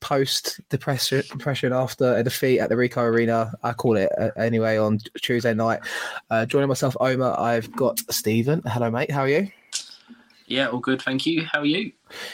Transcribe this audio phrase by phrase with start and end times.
[0.00, 3.52] post depression, depression after a defeat at the Ricoh Arena.
[3.62, 5.80] I call it uh, anyway on Tuesday night.
[6.30, 8.62] Uh, joining myself, Omar, I've got Stephen.
[8.66, 9.10] Hello, mate.
[9.10, 9.48] How are you?
[10.46, 11.44] Yeah, all good, thank you.
[11.44, 11.92] How are you?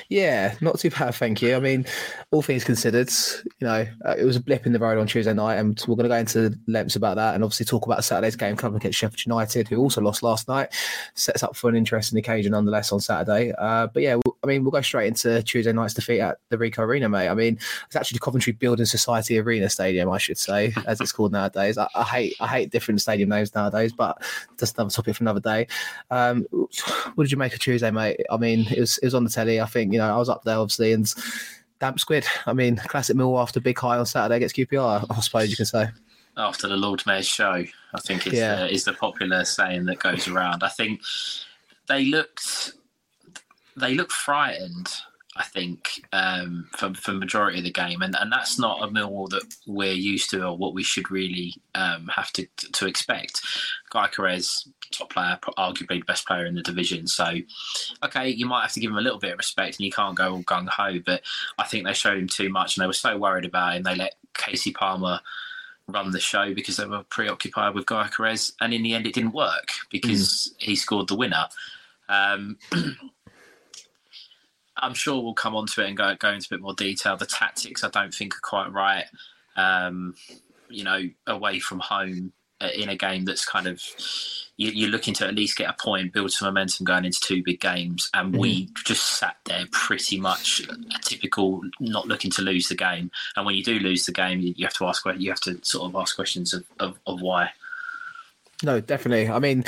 [0.08, 1.56] Yeah, not too bad, thank you.
[1.56, 1.86] I mean,
[2.30, 3.10] all things considered,
[3.58, 5.96] you know, uh, it was a blip in the road on Tuesday night, and we're
[5.96, 8.98] going to go into lengths about that, and obviously talk about Saturday's game coming against
[8.98, 10.68] Sheffield United, who also lost last night.
[11.14, 13.52] Sets up for an interesting occasion, nonetheless, on Saturday.
[13.58, 16.80] Uh, but yeah, I mean, we'll go straight into Tuesday night's defeat at the Ricoh
[16.80, 17.28] Arena, mate.
[17.28, 21.12] I mean, it's actually the Coventry Building Society Arena Stadium, I should say, as it's
[21.12, 21.78] called nowadays.
[21.78, 24.22] I, I hate, I hate different stadium names nowadays, but
[24.58, 25.66] that's another topic for another day.
[26.10, 26.46] Um,
[27.14, 28.20] what did you make of Tuesday, mate?
[28.30, 29.61] I mean, it was, it was on the telly.
[29.62, 31.12] I think you know, I was up there obviously, and
[31.80, 32.24] damp squid.
[32.46, 35.06] I mean, classic Mill after big high on Saturday against QPR.
[35.10, 35.88] I suppose you can say.
[36.36, 38.56] After the Lord Mayor's show, I think is, Yeah.
[38.56, 40.62] the, is the popular saying that goes around.
[40.62, 41.02] I think
[41.88, 42.72] they looked
[43.76, 44.88] they looked frightened.
[45.34, 49.30] I think um, for for majority of the game, and, and that's not a Millwall
[49.30, 53.40] that we're used to, or what we should really um, have to to expect.
[53.90, 57.06] Gyökeres, top player, arguably the best player in the division.
[57.06, 57.32] So,
[58.04, 60.16] okay, you might have to give him a little bit of respect, and you can't
[60.16, 60.98] go all gung ho.
[61.04, 61.22] But
[61.58, 63.84] I think they showed him too much, and they were so worried about him.
[63.84, 65.20] They let Kasey Palmer
[65.88, 69.32] run the show because they were preoccupied with Gyökeres, and in the end, it didn't
[69.32, 71.46] work because he scored the winner.
[72.10, 72.58] Um,
[74.82, 77.16] I'm sure we'll come on to it and go, go into a bit more detail.
[77.16, 79.04] The tactics, I don't think, are quite right.
[79.56, 80.14] Um,
[80.68, 83.82] you know, away from home uh, in a game that's kind of
[84.56, 87.42] you, you're looking to at least get a point, build some momentum going into two
[87.42, 92.68] big games, and we just sat there pretty much a typical not looking to lose
[92.68, 93.10] the game.
[93.36, 95.58] And when you do lose the game, you, you have to ask you have to
[95.62, 97.50] sort of ask questions of, of, of why.
[98.64, 99.28] No, definitely.
[99.28, 99.64] I mean,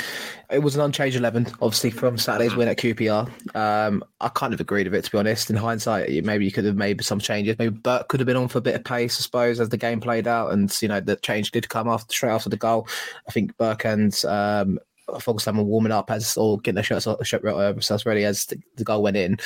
[0.49, 3.29] it was an unchanged 11, obviously, from Saturday's win at QPR.
[3.55, 5.49] Um, I kind of agreed with it, to be honest.
[5.49, 7.59] In hindsight, maybe you could have made some changes.
[7.59, 9.77] Maybe Burke could have been on for a bit of pace, I suppose, as the
[9.77, 10.53] game played out.
[10.53, 12.87] And, you know, the change did come after straight after the goal.
[13.27, 14.79] I think Burke and um,
[15.09, 18.59] Voglsammer were warming up as or getting their shirts, shirt, uh, themselves ready as the,
[18.77, 19.37] the goal went in.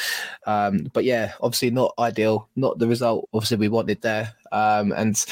[0.45, 4.33] Um, but yeah, obviously not ideal, not the result obviously we wanted there.
[4.51, 5.23] Um, and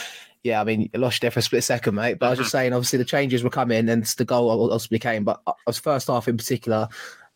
[0.48, 2.20] yeah, I mean, you lost there for a split second, mate.
[2.20, 5.26] But I was just saying, obviously the changes were coming and the goal ultimately came.
[5.26, 6.88] But I was first half in particular.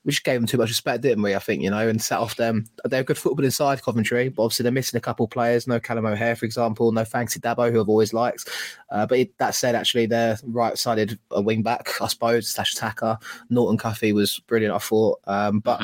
[0.04, 1.36] We just gave them too much respect, didn't we?
[1.36, 2.66] I think, you know, and set off them.
[2.86, 5.68] They're good football inside Coventry, but obviously they're missing a couple of players.
[5.68, 8.50] No Callum O'Hare, for example, no Fankaty Dabo, who I've always liked.
[8.90, 13.20] Uh, but it, that said, actually, their right sided wing back, I suppose, slash attacker,
[13.50, 15.20] Norton Cuffy was brilliant, I thought.
[15.28, 15.82] Um, but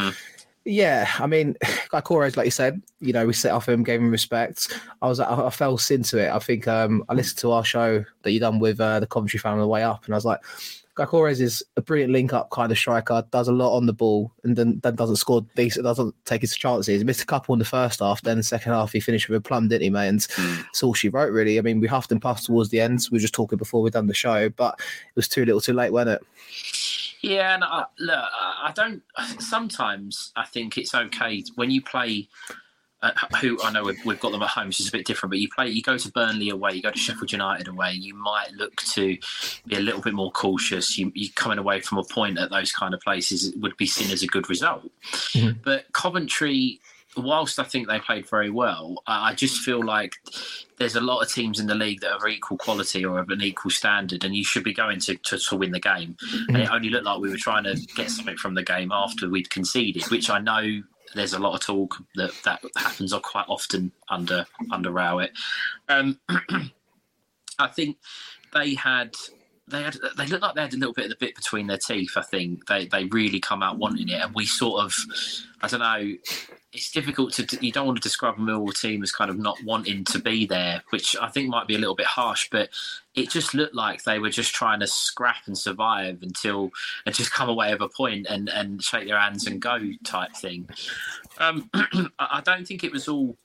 [0.67, 1.55] yeah, I mean,
[1.93, 4.77] like Gyökeres, like you said, you know, we set off him, gave him respect.
[5.01, 6.29] I was, I, I fell into it.
[6.29, 9.39] I think um, I listened to our show that you done with uh, the Coventry
[9.39, 10.41] fan on the way up, and I was like,
[10.97, 13.23] Gyökeres is a brilliant link-up kind of striker.
[13.31, 15.85] Does a lot on the ball, and then, then doesn't score decent.
[15.85, 16.99] Doesn't take his chances.
[16.99, 18.21] He missed a couple in the first half.
[18.23, 20.07] Then the second half, he finished with a plum, didn't he, mate?
[20.07, 21.59] And that's all she wrote, really.
[21.59, 23.03] I mean, we huffed and puffed towards the end.
[23.03, 25.61] So We were just talking before we done the show, but it was too little,
[25.61, 26.27] too late, wasn't it?
[27.21, 29.01] Yeah, and I, look, I don't.
[29.39, 32.29] Sometimes I think it's okay when you play.
[32.99, 33.11] Uh,
[33.41, 35.29] who I know we've, we've got them at home, so it's a bit different.
[35.29, 37.91] But you play, you go to Burnley away, you go to Sheffield United away.
[37.91, 39.15] You might look to
[39.67, 40.97] be a little bit more cautious.
[40.97, 44.09] You, you coming away from a point at those kind of places would be seen
[44.09, 44.89] as a good result.
[45.63, 46.79] But Coventry,
[47.17, 50.13] whilst I think they played very well, I just feel like
[50.77, 53.41] there's a lot of teams in the league that are equal quality or of an
[53.41, 56.15] equal standard, and you should be going to, to, to win the game.
[56.47, 59.29] And it only looked like we were trying to get something from the game after
[59.29, 60.81] we'd conceded, which I know
[61.15, 65.31] there's a lot of talk that that happens quite often under under Rowett.
[65.89, 66.19] Um,
[67.59, 67.97] I think
[68.53, 69.15] they had
[69.67, 71.77] they had they looked like they had a little bit of the bit between their
[71.77, 72.13] teeth.
[72.15, 74.93] I think they they really come out wanting it, and we sort of
[75.61, 76.15] I don't know.
[76.77, 79.57] It's difficult to you don't want to describe a Millwall team as kind of not
[79.63, 82.69] wanting to be there, which I think might be a little bit harsh, but
[83.15, 86.69] it just looked like they were just trying to scrap and survive until
[87.07, 90.35] and just come away with a point and and shake their hands and go type
[90.35, 90.69] thing.
[91.39, 91.67] Um,
[92.19, 93.35] I don't think it was all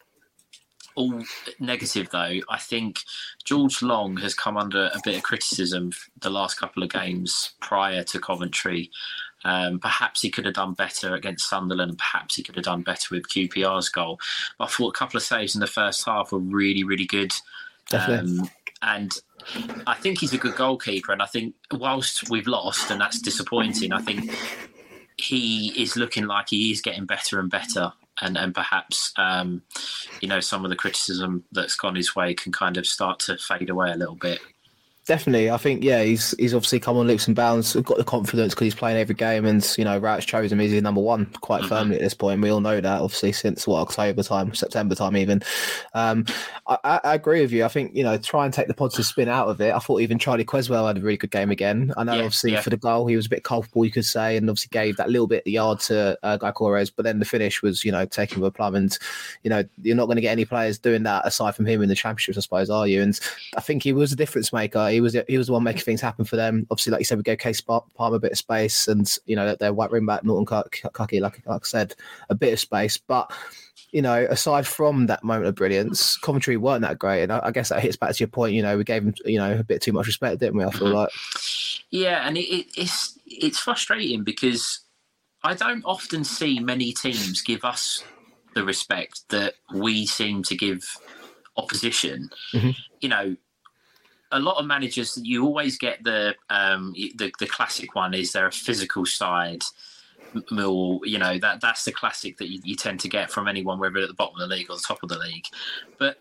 [0.95, 1.23] all
[1.59, 2.41] negative though.
[2.51, 3.01] I think
[3.45, 8.03] George Long has come under a bit of criticism the last couple of games prior
[8.05, 8.91] to Coventry.
[9.45, 12.83] Um, perhaps he could have done better against Sunderland, and perhaps he could have done
[12.83, 14.21] better with QPR's goal.
[14.59, 17.33] But I thought a couple of saves in the first half were really, really good.
[17.93, 18.49] Um,
[18.83, 19.13] and
[19.87, 21.13] I think he's a good goalkeeper.
[21.13, 24.31] And I think whilst we've lost, and that's disappointing, I think
[25.17, 29.63] he is looking like he is getting better and better and and perhaps um,
[30.21, 33.37] you know some of the criticism that's gone his way can kind of start to
[33.39, 34.41] fade away a little bit.
[35.05, 37.75] Definitely, I think yeah, he's he's obviously come on leaps and bounds.
[37.75, 40.69] Got the confidence because he's playing every game, and you know, Rowett's chosen him.
[40.69, 41.69] He's number one quite mm-hmm.
[41.71, 42.41] firmly at this point.
[42.41, 45.43] We all know that, obviously, since what October time, September time, even.
[45.95, 46.25] Um,
[46.69, 47.65] I, I, agree with you.
[47.65, 49.75] I think you know, try and take the positive spin out of it.
[49.75, 51.93] I thought even Charlie Cresswell had a really good game again.
[51.97, 52.61] I know, yeah, obviously, yeah.
[52.61, 55.11] for the goal, he was a bit culpable, you could say, and obviously gave that
[55.11, 58.07] little bit of the yard to uh, Gyökeres, but then the finish was, you know,
[58.07, 58.77] taking with a plum.
[58.77, 58.97] And
[59.43, 61.89] you know, you're not going to get any players doing that aside from him in
[61.89, 63.03] the championships, I suppose, are you?
[63.03, 63.19] And
[63.57, 64.92] I think he was a difference maker.
[64.93, 66.67] He was he was the one making things happen for them.
[66.71, 69.55] Obviously, like you said, we gave Kasey Palmer a bit of space, and you know
[69.57, 70.47] their white ring back Norton
[70.93, 71.95] Cuffy, like, like I said,
[72.31, 72.97] a bit of space.
[72.97, 73.33] But
[73.93, 77.51] you know, aside from that moment of brilliance, Coventry weren't that great, and I, I
[77.51, 78.55] guess that hits back to your point.
[78.55, 80.65] You know, we gave them you know a bit too much respect, didn't we?
[80.65, 81.11] I feel like.
[81.91, 84.81] Yeah, and it, it, it's it's frustrating because
[85.45, 88.03] I don't often see many teams give us
[88.55, 90.83] the respect that we seem to give
[91.57, 92.31] opposition.
[92.55, 92.71] Mm-hmm.
[93.01, 93.37] You know,
[94.33, 98.47] a lot of managers you always get the um, the, the classic one is there
[98.47, 99.63] a physical side
[100.51, 103.79] Mill, you know that that's the classic that you, you, tend to get from anyone,
[103.79, 105.45] whether at the bottom of the league or the top of the league.
[105.99, 106.19] But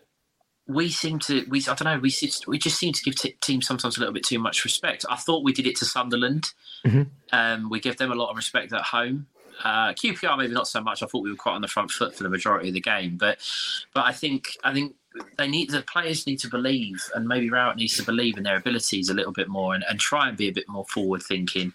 [0.66, 2.12] we seem to, we I don't know, we
[2.46, 5.04] we just seem to give t- teams sometimes a little bit too much respect.
[5.08, 6.52] I thought we did it to Sunderland.
[6.84, 7.02] Mm-hmm.
[7.32, 9.26] Um, we give them a lot of respect at home.
[9.62, 11.02] Uh, QPR maybe not so much.
[11.02, 13.16] I thought we were quite on the front foot for the majority of the game,
[13.16, 13.38] but
[13.94, 14.94] but I think I think
[15.38, 18.56] they need the players need to believe, and maybe Rowett needs to believe in their
[18.56, 21.72] abilities a little bit more, and, and try and be a bit more forward thinking.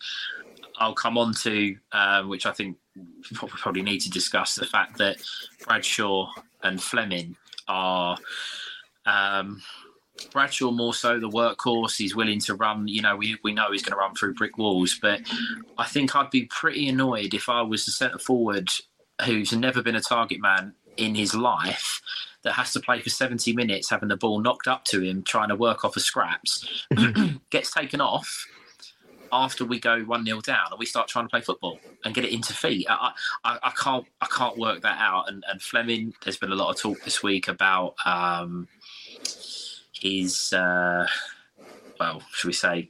[0.79, 4.97] I'll come on to um, which I think we probably need to discuss the fact
[4.97, 5.17] that
[5.65, 6.31] Bradshaw
[6.63, 7.35] and Flemming
[7.67, 8.17] are.
[9.05, 9.61] Um,
[10.31, 11.95] Bradshaw more so the workhorse.
[11.95, 12.87] He's willing to run.
[12.87, 14.97] You know, we, we know he's going to run through brick walls.
[14.99, 15.21] But
[15.77, 18.69] I think I'd be pretty annoyed if I was the centre forward
[19.25, 22.01] who's never been a target man in his life
[22.47, 25.49] that has to play for 70 minutes having the ball knocked up to him trying
[25.49, 26.87] to work off of scraps
[27.49, 28.47] gets taken off
[29.33, 32.31] after we go 1-0 down and we start trying to play football and get it
[32.31, 32.87] into feet.
[32.89, 33.11] I,
[33.43, 35.27] I, I can't I can't work that out.
[35.27, 38.69] And, and Flemming there's been a lot of talk this week about um,
[39.91, 41.07] his uh,
[41.99, 42.89] well should we say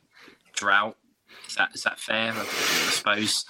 [0.53, 0.95] drought?
[1.47, 2.33] Is that is that fair?
[2.33, 3.45] I, I suppose.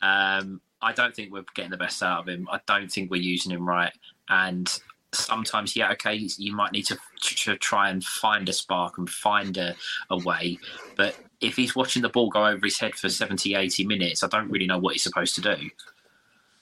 [0.00, 2.48] Um, I don't think we're getting the best out of him.
[2.50, 3.92] I don't think we're using him right.
[4.30, 4.66] And
[5.12, 9.56] sometimes, yeah, okay, you might need to, to, try and find a spark and find
[9.56, 9.74] a,
[10.10, 10.58] a way.
[10.96, 14.28] But if he's watching the ball go over his head for 70, 80 minutes, I
[14.28, 15.70] don't really know what he's supposed to do.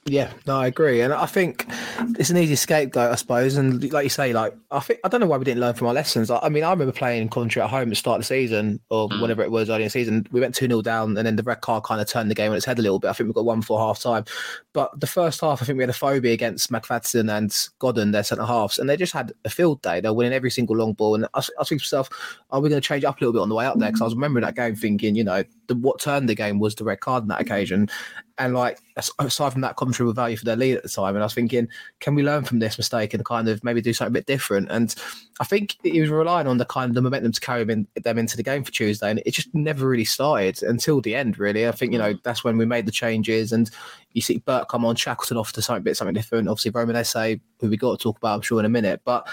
[0.05, 1.67] Yeah, no, I agree, and I think
[2.19, 3.57] it's an easy scapegoat, I suppose.
[3.57, 5.87] And like you say, like I think I don't know why we didn't learn from
[5.87, 6.31] our lessons.
[6.31, 8.81] I, I mean, I remember playing Coventry at home at the start of the season,
[8.88, 9.21] or mm.
[9.21, 10.26] whatever it was early in the season.
[10.33, 12.50] We went two 0 down, and then the red card kind of turned the game
[12.50, 13.09] on its head a little bit.
[13.09, 14.25] I think we got one for half time,
[14.73, 18.25] but the first half, I think we had a phobia against McFadzean and Godden, their
[18.25, 20.00] centre halves, and they just had a field day.
[20.00, 22.09] They're winning every single long ball, and I, I thinking to myself,
[22.50, 23.90] are we going to change up a little bit on the way up there?
[23.90, 26.75] Because I was remembering that game, thinking, you know, the, what turned the game was
[26.75, 27.52] the red card on that mm-hmm.
[27.52, 27.88] occasion,
[28.38, 28.78] and like
[29.18, 31.14] aside from that, Coventry were value for their lead at the time.
[31.14, 31.68] And I was thinking,
[32.00, 34.70] can we learn from this mistake and kind of maybe do something a bit different?
[34.70, 34.94] And
[35.40, 38.02] I think he was relying on the kind of the momentum to carry them, in,
[38.02, 41.38] them into the game for Tuesday, and it just never really started until the end.
[41.38, 42.20] Really, I think you know mm-hmm.
[42.25, 43.70] that's when we made the changes, and
[44.12, 46.48] you see Burke come on, Shackleton off to something bit something different.
[46.48, 49.28] Obviously, Romain Esse, who we got to talk about, I'm sure in a minute, but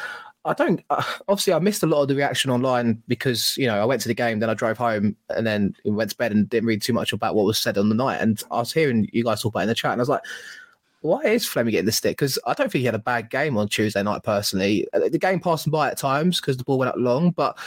[0.45, 0.83] I don't.
[0.89, 4.01] Uh, obviously, I missed a lot of the reaction online because you know I went
[4.01, 6.81] to the game, then I drove home, and then went to bed and didn't read
[6.81, 8.21] too much about what was said on the night.
[8.21, 10.09] And I was hearing you guys talk about it in the chat, and I was
[10.09, 10.21] like,
[11.01, 13.57] "Why is Flemming getting the stick?" Because I don't think he had a bad game
[13.57, 14.23] on Tuesday night.
[14.23, 17.57] Personally, uh, the game passed by at times because the ball went up long, but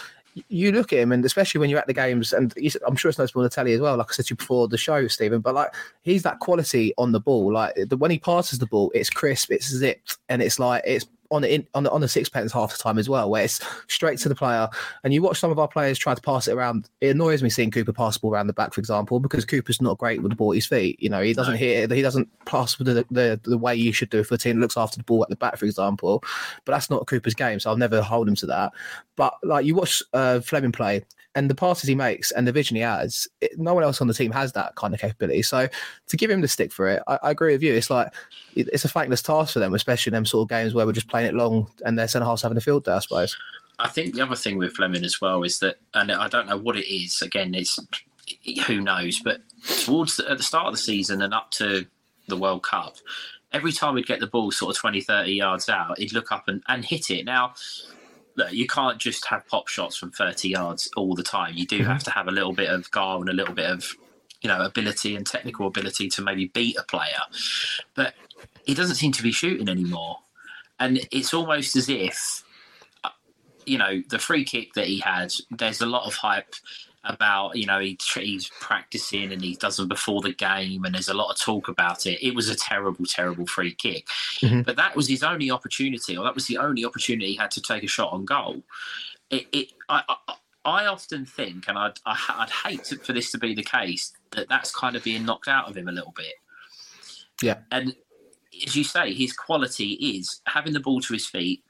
[0.49, 2.55] you look at him, and especially when you're at the games, and
[2.87, 3.97] I'm sure it's noticeable on the telly as well.
[3.97, 7.13] Like I said to you before the show, Stephen, but like he's that quality on
[7.13, 7.53] the ball.
[7.53, 11.07] Like the, when he passes the ball, it's crisp, it's zipped, and it's like it's
[11.31, 14.19] on the on the on the sixpence half the time as well, where it's straight
[14.21, 14.69] to the player.
[15.05, 16.89] And you watch some of our players try to pass it around.
[17.01, 19.83] It annoys me seeing Cooper pass the ball around the back, for example, because Cooper's
[19.83, 21.01] not great with the ball at his feet.
[21.03, 21.59] You know, he doesn't no.
[21.59, 24.57] hit he doesn't pass with the, the the way you should do for a team
[24.57, 26.23] that looks after the ball at the back, for example.
[26.65, 28.73] But that's not Cooper's game, so I'll never hold him to that.
[29.17, 31.05] But like you watch uh, Flemming play,
[31.39, 34.09] and the passes he makes and the vision he has, it, no one else on
[34.09, 35.43] the team has that kind of capability.
[35.43, 35.69] So
[36.09, 37.75] to give him the stick for it, I, I agree with you.
[37.75, 38.13] It's like
[38.57, 40.93] it, it's a thankless task for them, especially in them sort of games where we're
[40.93, 43.37] just playing it long and their centre half's having a field day, I suppose.
[43.79, 46.59] I think the other thing with Flemming as well is that, and I don't know
[46.59, 47.23] what it is.
[47.23, 47.79] Again, it's
[48.67, 49.41] who knows, but
[49.85, 51.87] towards the, at the start of the season and up to
[52.27, 52.97] the World Cup,
[53.53, 56.49] every time we'd get the ball sort of 20, 30 yards out, he'd look up
[56.49, 57.25] and, and hit it.
[57.25, 57.55] Now,
[58.51, 61.55] you can't just have pop shots from 30 yards all the time.
[61.57, 61.91] You do mm-hmm.
[61.91, 63.95] have to have a little bit of guile and a little bit of,
[64.41, 67.21] you know, ability and technical ability to maybe beat a player.
[67.95, 68.15] But
[68.65, 70.19] he doesn't seem to be shooting anymore.
[70.79, 72.45] And it's almost as if,
[73.03, 73.11] uh,
[73.67, 76.55] you know, the free kick that he had, there's a lot of hype
[77.05, 81.09] about you know he, he's practicing and he does them before the game and there's
[81.09, 82.25] a lot of talk about it.
[82.25, 84.07] It was a terrible terrible free kick.
[84.41, 84.63] Mm-hmm.
[84.63, 87.63] but that was his only opportunity or that was the only opportunity he had to
[87.63, 88.63] take a shot on goal.
[89.31, 93.39] It, it I, I, I often think and I'd, I'd hate to, for this to
[93.39, 96.35] be the case that that's kind of being knocked out of him a little bit.
[97.43, 97.59] Yeah.
[97.71, 97.95] And
[98.67, 101.63] as you say his quality is having the ball to his feet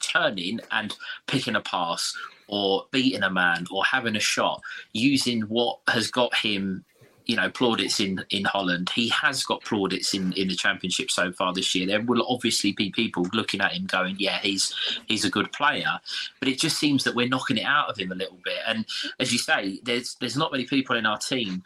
[0.00, 0.94] turning and
[1.26, 2.14] picking a pass
[2.48, 4.60] or beating a man or having a shot
[4.92, 6.84] using what has got him
[7.26, 8.88] you know plaudits in in Holland.
[8.94, 11.86] He has got plaudits in in the championship so far this year.
[11.86, 14.72] There will obviously be people looking at him going, "Yeah, he's
[15.06, 15.98] he's a good player,"
[16.38, 18.60] but it just seems that we're knocking it out of him a little bit.
[18.66, 18.86] And
[19.18, 21.64] as you say, there's there's not many people in our team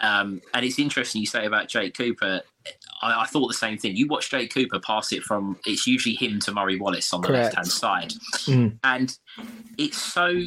[0.00, 2.42] um, and it's interesting you say about Jake Cooper.
[3.02, 3.96] I, I, thought the same thing.
[3.96, 7.28] You watch Jake Cooper pass it from it's usually him to Murray Wallace on the
[7.28, 8.12] left hand side,
[8.46, 8.76] mm.
[8.84, 9.16] and
[9.76, 10.42] it's so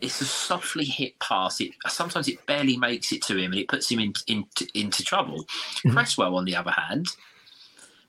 [0.00, 1.60] it's a softly hit pass.
[1.60, 4.44] It sometimes it barely makes it to him, and it puts him in, in,
[4.74, 5.44] into trouble.
[5.84, 5.92] Mm.
[5.92, 7.08] Cresswell, on the other hand,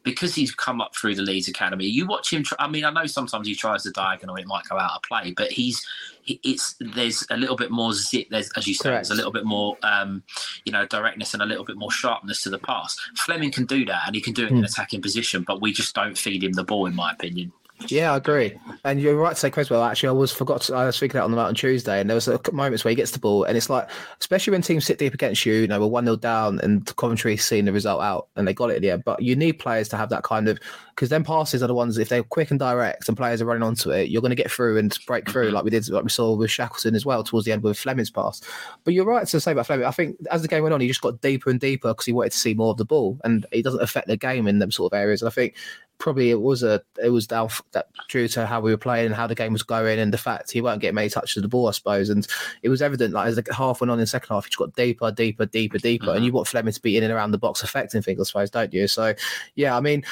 [0.04, 1.86] because he's come up through the Leeds Academy.
[1.86, 2.44] You watch him.
[2.44, 5.02] Try, I mean, I know sometimes he tries the diagonal, it might go out of
[5.04, 5.86] play, but he's
[6.26, 8.28] it's there's a little bit more zip.
[8.30, 9.08] There's as you said, Correct.
[9.08, 10.24] there's a little bit more um,
[10.66, 12.98] you know directness and a little bit more sharpness to the pass.
[13.18, 14.52] Flemming can do that, and he can do it mm.
[14.52, 14.64] in hmm.
[14.66, 17.52] attacking position, but we just don't feed him the ball, in my opinion.
[17.88, 18.58] Yeah, I agree.
[18.86, 19.84] And you're right to say Cresswell.
[19.84, 20.62] Actually, I was forgot.
[20.62, 22.90] To, I was speaking out on the mountain Tuesday, and there was a moments where
[22.90, 25.54] he gets the ball, and it's like, especially when teams sit deep against you.
[25.54, 28.70] You know, we're one 0 down, and Coventry seeing the result out, and they got
[28.72, 29.04] it at the end.
[29.04, 30.60] But you need players to have that kind of
[30.96, 33.64] because then passes are the ones if they're quick and direct, and players are running
[33.64, 36.10] onto it, you're going to get through and break through, like we did, like we
[36.10, 38.42] saw with Shackleton as well towards the end with Flemming's pass.
[38.84, 39.86] But you're right to say about Flemming.
[39.86, 42.14] I think as the game went on, he just got deeper and deeper because he
[42.14, 44.72] wanted to see more of the ball, and it doesn't affect the game in them
[44.72, 45.22] sort of areas.
[45.22, 45.56] And I think
[46.04, 49.16] probably it was a it was down that due to how we were playing and
[49.16, 51.48] how the game was going and the fact he won't get many touches of the
[51.48, 52.10] ball, I suppose.
[52.10, 52.28] And
[52.62, 54.58] it was evident like as the half went on in the second half, he just
[54.58, 56.08] got deeper, deeper, deeper, deeper.
[56.08, 56.16] Mm-hmm.
[56.18, 58.50] And you want Flemming to be in and around the box affecting things, I suppose,
[58.50, 58.86] don't you?
[58.90, 59.14] So
[59.56, 60.04] yeah, I mean,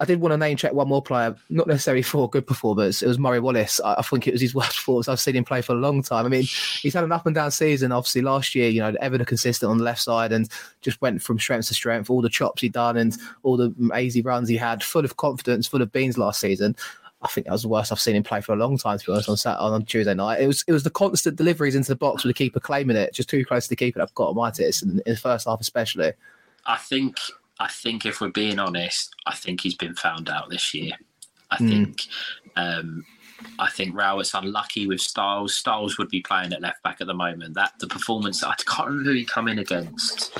[0.00, 3.02] I, did want to name check one more player, not necessarily for a good performance.
[3.02, 3.80] It was Murray Wallace.
[3.80, 6.02] I, I, think it was his worst performance I've seen him play for a long
[6.02, 6.26] time.
[6.26, 7.92] I mean, he's had an up and down season.
[7.92, 10.48] Obviously, last year, you know, ever the consistent on the left side and
[10.80, 12.10] just went from strength to strength.
[12.10, 15.66] All the chops he done and all the easy runs he had, full of confidence,
[15.66, 16.76] full of beans last season.
[17.22, 18.98] I think that was the worst I've seen him play for a long time.
[18.98, 21.76] To be honest, on Saturday, on Tuesday night, it was it was the constant deliveries
[21.76, 24.02] into the box with the keeper claiming it, just too close to the keeper.
[24.02, 26.12] I've got on in, in the first half, especially.
[26.66, 27.16] I think
[27.62, 30.94] I think if we're being honest, I think he's been found out this year.
[31.48, 31.68] I mm.
[31.68, 32.02] think
[32.56, 33.04] um,
[33.60, 35.54] I think Rowett's unlucky with Styles.
[35.54, 37.54] Styles would be playing at left back at the moment.
[37.54, 40.36] That the performance I can't remember who he come in against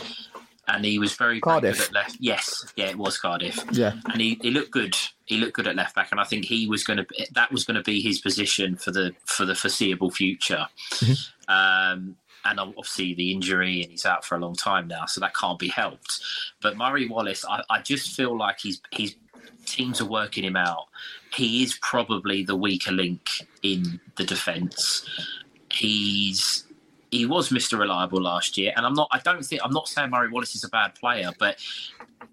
[0.67, 1.79] and he was very, Cardiff.
[1.79, 2.17] good at left.
[2.19, 3.59] Yes, yeah, it was Cardiff.
[3.71, 4.97] Yeah, and he, he looked good.
[5.27, 7.65] He looked good at left back, and I think he was going to that was
[7.65, 10.67] going to be his position for the for the foreseeable future.
[10.95, 11.53] Mm-hmm.
[11.53, 15.35] Um, and obviously the injury, and he's out for a long time now, so that
[15.35, 16.21] can't be helped.
[16.61, 19.17] But Murray Wallace, I, I just feel like he's he's
[19.67, 20.89] teams are working him out.
[21.35, 23.29] He is probably the weaker link
[23.63, 25.09] in the defence.
[25.71, 26.65] He's
[27.13, 27.79] he was Mr.
[27.79, 29.07] Reliable last year, and I'm not.
[29.13, 31.59] I don't think I'm not saying Murray Wallace is a bad player, but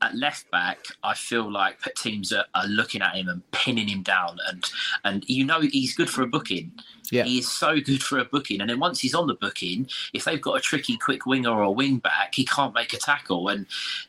[0.02, 4.04] at left back, I feel like teams are, are looking at him and pinning him
[4.04, 4.64] down, and
[5.04, 6.72] and you know he's good for a booking.
[7.12, 7.24] Yeah.
[7.24, 10.24] He is so good for a booking, and then once he's on the booking, if
[10.24, 13.50] they've got a tricky quick winger or a wing back, he can't make a tackle.
[13.50, 13.66] And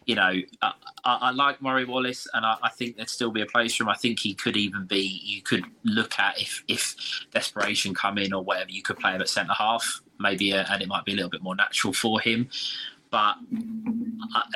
[0.06, 0.72] you know, I,
[1.04, 3.82] I, I like Murray Wallace, and I, I, think there'd still be a place for
[3.82, 3.88] him.
[3.88, 5.20] I think he could even be.
[5.24, 6.94] You could look at if if
[7.32, 10.82] desperation come in or whatever, you could play him at centre half, maybe, a, and
[10.82, 12.48] it might be a little bit more natural for him.
[13.10, 13.36] But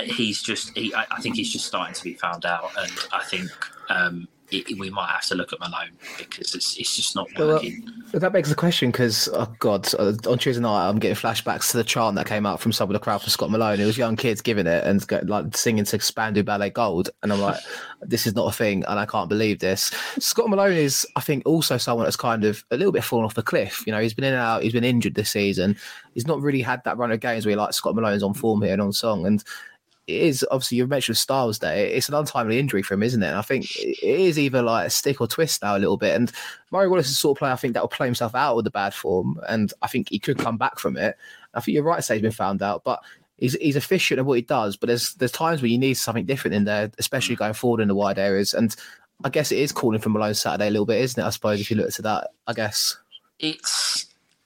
[0.04, 3.50] he's just he, I think he's just starting to be found out, and I think
[3.88, 7.82] um, it, we might have to look at Malone because it's it's just not working.
[8.12, 11.70] Well, that begs the question because oh god, uh, on Tuesday night I'm getting flashbacks
[11.70, 13.80] to the chant that came out from some of the crowd for Scott Malone.
[13.80, 17.40] It was young kids giving it and like singing to Spandau Ballet Gold, and I'm
[17.40, 17.60] like,
[18.02, 19.90] this is not a thing, and I can't believe this.
[20.18, 23.34] Scott Malone is, I think, also someone that's kind of a little bit fallen off
[23.34, 23.82] the cliff.
[23.86, 25.76] You know, he's been in and out, he's been injured this season.
[26.12, 28.72] He's not really had that run of games where like Scott Malone's on form here
[28.72, 29.42] and on song, and
[30.06, 31.92] is obviously you've mentioned Styles Day.
[31.92, 33.28] It's an untimely injury for him, isn't it?
[33.28, 36.14] And I think it is either like a stick or twist now a little bit.
[36.14, 36.30] And
[36.70, 38.64] Murray Wallace is the sort of player I think that will play himself out with
[38.64, 41.16] the bad form, and I think he could come back from it.
[41.54, 43.02] I think you're right to say he's been found out, but
[43.38, 44.76] he's he's efficient at what he does.
[44.76, 47.40] But there's there's times where you need something different in there, especially mm.
[47.40, 48.54] going forward in the wide areas.
[48.54, 48.74] And
[49.22, 51.26] I guess it is calling for Malone Saturday a little bit, isn't it?
[51.26, 52.96] I suppose if you look to that, I guess
[53.38, 53.93] it's.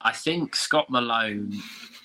[0.08, 1.52] I think Scott Malone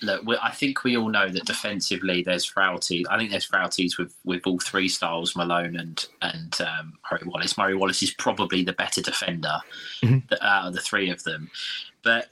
[0.02, 3.02] look, I think we all know that defensively there's frailty.
[3.08, 7.56] I think there's frailties with, with all three styles, Malone and and um, Murray Wallace.
[7.56, 9.58] Murray Wallace is probably the better defender
[10.02, 10.34] mm-hmm.
[10.42, 11.50] out of the three of them.
[12.02, 12.28] But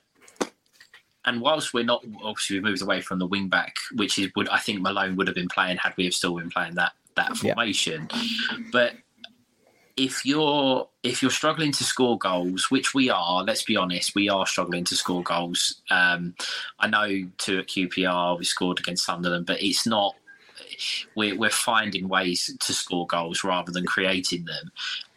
[1.24, 4.50] and whilst we're not obviously we've moved away from the wing back, which is would
[4.50, 7.34] I think Malone would have been playing had we have still been playing that that
[7.38, 8.10] formation.
[8.12, 8.58] Yeah.
[8.72, 8.96] But
[9.96, 14.28] if you're if you're struggling to score goals, which we are, let's be honest, we
[14.28, 15.82] are struggling to score goals.
[15.90, 16.34] Um,
[16.78, 20.14] I know two at QPR we scored against Sunderland, but it's not.
[21.14, 24.72] We're we're finding ways to score goals rather than creating them.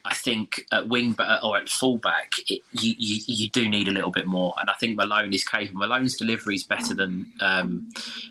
[0.06, 4.12] I think at wing or at fullback, it, you, you, you do need a little
[4.12, 5.80] bit more, and I think Malone is capable.
[5.80, 7.90] Malone's delivery is better than um,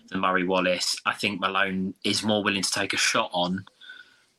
[0.08, 0.96] than Murray Wallace.
[1.04, 3.64] I think Malone is more willing to take a shot on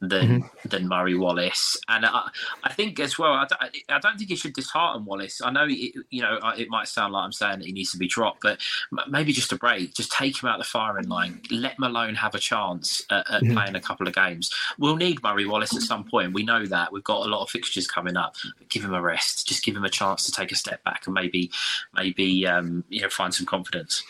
[0.02, 0.70] than mm-hmm.
[0.70, 2.30] than Murray Wallace, and I,
[2.64, 3.34] I think as well.
[3.34, 5.42] I don't, I don't think he should dishearten Wallace.
[5.42, 7.98] I know it, you know it might sound like I'm saying that he needs to
[7.98, 8.60] be dropped, but
[9.08, 12.40] maybe just a break, just take him out the firing line, let Malone have a
[12.40, 13.54] chance at, at mm-hmm.
[13.54, 14.54] playing a couple of games.
[14.78, 16.34] We'll need Murray Wallace at some point.
[16.34, 18.36] We know that we've got a lot of fixtures coming up.
[18.70, 19.48] Give him a rest.
[19.48, 21.52] Just give him a chance to take a step back and maybe
[21.96, 24.04] maybe um, you know find some confidence.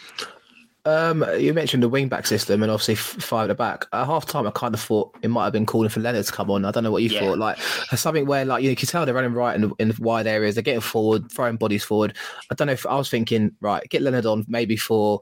[0.85, 3.87] Um, you mentioned the wing back system and obviously five at the back.
[3.91, 6.31] At half time, I kind of thought it might have been calling for Leonard to
[6.31, 6.63] come on.
[6.63, 7.21] I don't know what you yeah.
[7.21, 7.39] thought.
[7.39, 7.57] Like
[7.95, 9.97] something where like you, know, you can tell they're running right in the, in the
[9.99, 10.55] wide areas.
[10.55, 12.15] They're getting forward, throwing bodies forward.
[12.51, 15.21] I don't know if I was thinking right, get Leonard on maybe for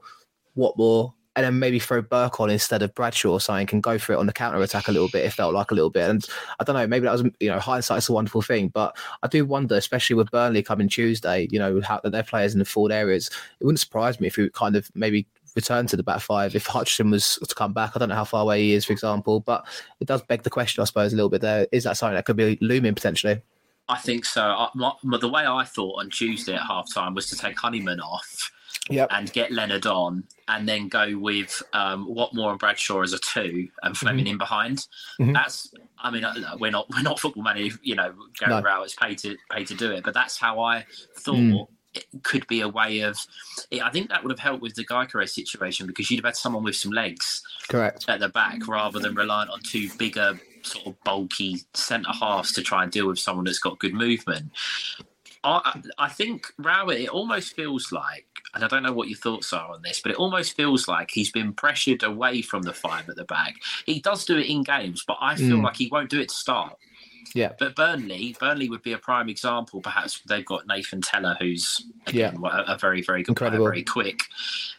[0.54, 1.14] Watmore.
[1.36, 4.18] and then maybe throw Burke on instead of Bradshaw or something can go for it
[4.18, 5.24] on the counter attack a little bit.
[5.24, 6.26] It felt like a little bit, and
[6.60, 6.86] I don't know.
[6.86, 10.30] Maybe that was you know hindsight's a wonderful thing, but I do wonder, especially with
[10.30, 13.30] Burnley coming Tuesday, you know how their players in the forward areas.
[13.60, 16.66] It wouldn't surprise me if we kind of maybe return to the back five if
[16.66, 17.92] Hutchinson was to come back.
[17.94, 19.66] I don't know how far away he is, for example, but
[20.00, 21.66] it does beg the question, I suppose, a little bit there.
[21.72, 23.40] Is that something that could be looming potentially?
[23.88, 24.42] I think so.
[24.42, 28.50] I, my, the way I thought on Tuesday at halftime was to take Honeyman off
[28.88, 29.08] yep.
[29.10, 33.68] and get Leonard on, and then go with um, Watmore and Bradshaw as a two,
[33.82, 34.32] and Flemming mm-hmm.
[34.32, 34.78] in behind.
[35.20, 35.32] Mm-hmm.
[35.32, 38.82] That's, I mean, uh, we're not we're not football manager, you know, Gary no.
[38.82, 40.86] Is paid to paid to do it, but that's how I
[41.16, 41.36] thought.
[41.36, 41.66] Mm
[42.22, 43.18] could be a way of.
[43.82, 46.62] I think that would have helped with the Gyökeres situation because you'd have had someone
[46.62, 51.04] with some legs, correct, at the back rather than reliant on two bigger, sort of
[51.04, 54.50] bulky centre halves to try and deal with someone that's got good movement.
[55.44, 59.52] I, I think Rowett, it almost feels like, and I don't know what your thoughts
[59.52, 63.08] are on this, but it almost feels like he's been pressured away from the five
[63.08, 63.56] at the back.
[63.84, 65.64] He does do it in games, but I feel mm.
[65.64, 66.78] like he won't do it to start.
[67.34, 67.52] Yeah.
[67.58, 69.80] But Burnley, Burnley would be a prime example.
[69.80, 72.64] Perhaps they've got Nathan Tella, who's again, yeah.
[72.66, 73.64] a, a, very, very good Incredible.
[73.64, 74.22] player, very quick.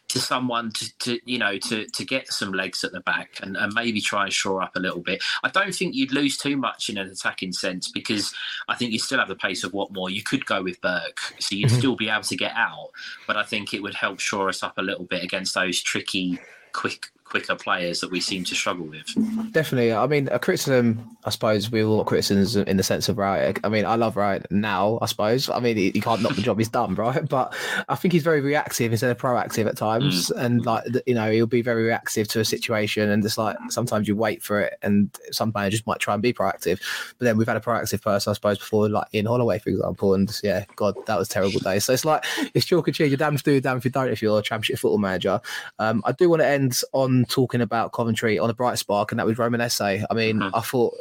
[0.10, 3.58] To someone to, to you know to to get some legs at the back and,
[3.58, 5.22] and maybe try and shore up a little bit.
[5.44, 8.34] I don't think you'd lose too much in an attacking sense because
[8.68, 10.12] I think you still have the pace of Watmore.
[10.12, 11.78] You could go with Burke, so you'd mm-hmm.
[11.80, 12.92] still be able to get out.
[13.26, 16.40] But I think it would help shore us up a little bit against those tricky
[16.72, 19.14] quick quicker players that we seem to struggle with.
[19.52, 19.92] Definitely.
[19.92, 23.60] I mean, a criticism, I suppose, we all criticisms in the sense of right.
[23.64, 25.50] I mean, I love right now, I suppose.
[25.50, 27.28] I mean, he, he can't knock the job he's done, right?
[27.28, 27.56] But
[27.90, 30.30] I think he's very reactive instead of proactive at times.
[30.30, 30.46] Mm.
[30.46, 33.10] And like, you know, he'll be very reactive to a situation.
[33.10, 36.32] And just like sometimes you wait for it, and some managers might try and be
[36.32, 36.80] proactive.
[37.18, 40.14] But then we've had a proactive person, I suppose, before, like in Holloway, for example.
[40.14, 41.80] And yeah, God, that was terrible day.
[41.80, 43.10] So it's like, it's chalk and cheese.
[43.10, 45.42] You're damn if you do, damn if you don't, if you're a championship football manager.
[45.80, 49.19] Um, I do want to end on talking about Coventry on a bright spark, and
[49.19, 49.82] that was Romain Esse.
[49.82, 50.56] I mean, mm-hmm.
[50.56, 50.93] I thought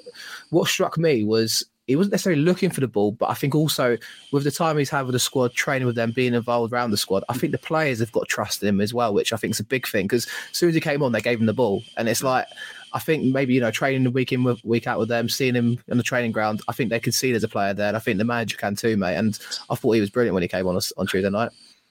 [0.51, 3.99] what struck me was he wasn't necessarily looking for the ball, but I think also
[4.33, 6.97] with the time he's had with the squad, training with them, being involved around the
[6.97, 9.53] squad, I think the players have got trust in him as well, which I think
[9.53, 10.07] is a big thing.
[10.07, 12.47] Because as soon as he came on, they gave him the ball, and it's like
[12.93, 15.79] I think maybe you know training the week in week out with them, seeing him
[15.91, 18.01] on the training ground, I think they could see there's a player there, and I
[18.01, 19.17] think the manager can too, mate.
[19.17, 21.51] And I thought he was brilliant when he came on on Tuesday night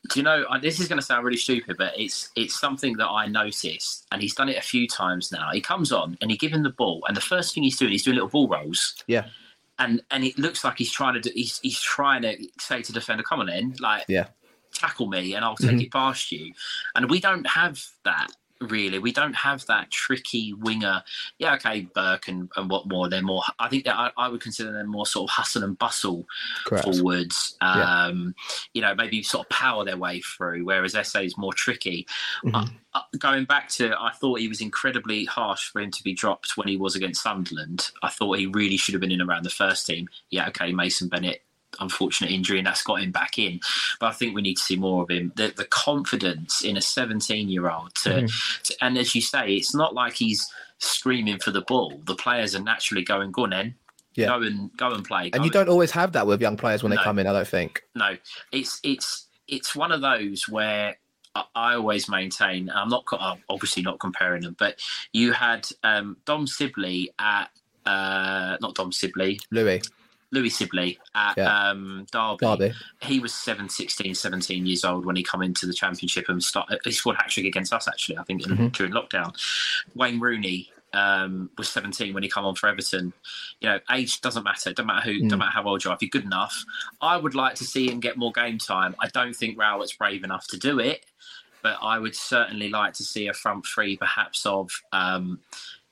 [0.09, 3.07] do you know this is going to sound really stupid but it's it's something that
[3.07, 5.49] i noticed and he's done it a few times now.
[5.51, 7.91] He comes on and he give him the ball and the first thing he's doing
[7.91, 9.03] he's doing little ball rolls.
[9.07, 9.25] Yeah.
[9.79, 12.93] And and it looks like he's trying to do he's, he's trying to say to
[12.93, 14.27] defender come on in like yeah.
[14.73, 15.79] tackle me and i'll take mm-hmm.
[15.81, 16.53] it past you.
[16.95, 18.27] And we don't have that
[18.61, 18.99] really.
[18.99, 21.03] We don't have that tricky winger.
[21.37, 23.09] Yeah, okay, Burke and, and Watmore?
[23.09, 23.43] They're more.
[23.59, 26.25] I think that I, I would consider them more sort of hustle and bustle
[26.65, 26.85] Correct.
[26.85, 27.57] forwards.
[27.61, 28.55] Um, yeah.
[28.73, 30.65] You know, maybe sort of power their way through.
[30.65, 32.07] Whereas Esse is more tricky.
[32.43, 32.55] Mm-hmm.
[32.55, 36.13] Uh, uh, going back to, I thought he was incredibly harsh for him to be
[36.13, 37.89] dropped when he was against Sunderland.
[38.03, 40.07] I thought he really should have been in around the first team.
[40.29, 41.41] Yeah, okay, Mason Bennett
[41.79, 43.59] unfortunate injury and that's got him back in.
[43.99, 45.31] But I think we need to see more of him.
[45.35, 48.61] The, the confidence in a 17 year old to, mm.
[48.63, 50.47] to, and as you say, it's not like he's
[50.79, 51.99] screaming for the ball.
[52.05, 53.75] The players are naturally going, go on then.
[54.15, 54.27] Yeah.
[54.27, 55.31] Go and go and play.
[55.31, 57.25] Go and you don't always have that with young players when no, they come in.
[57.25, 57.83] I don't think.
[57.95, 58.15] No,
[58.51, 60.97] it's it's it's one of those where
[61.55, 62.69] I always maintain.
[62.69, 64.79] I'm not I'm obviously not comparing them, but
[65.13, 67.49] you had um, Dom Sibley at
[67.85, 69.81] uh, not Dom Sibley, Louis.
[70.33, 71.69] Louis Sibley at yeah.
[71.69, 72.37] um, Derby.
[72.45, 72.73] Derby.
[73.01, 76.69] He was 7, 16, 17 years old when he come into the championship and start,
[76.83, 78.17] he scored a hat trick against us actually.
[78.17, 78.67] I think mm-hmm.
[78.69, 79.33] during lockdown.
[79.95, 83.13] Wayne Rooney um, was 17 when he come on for Everton.
[83.61, 84.69] You know, age doesn't matter.
[84.69, 85.23] It doesn't matter who, mm.
[85.23, 85.95] doesn't matter how old you are.
[85.95, 86.63] If you're good enough,
[87.01, 88.95] I would like to see him get more game time.
[88.99, 91.05] I don't think Rowett's brave enough to do it,
[91.61, 95.39] but I would certainly like to see a front three, perhaps of, um,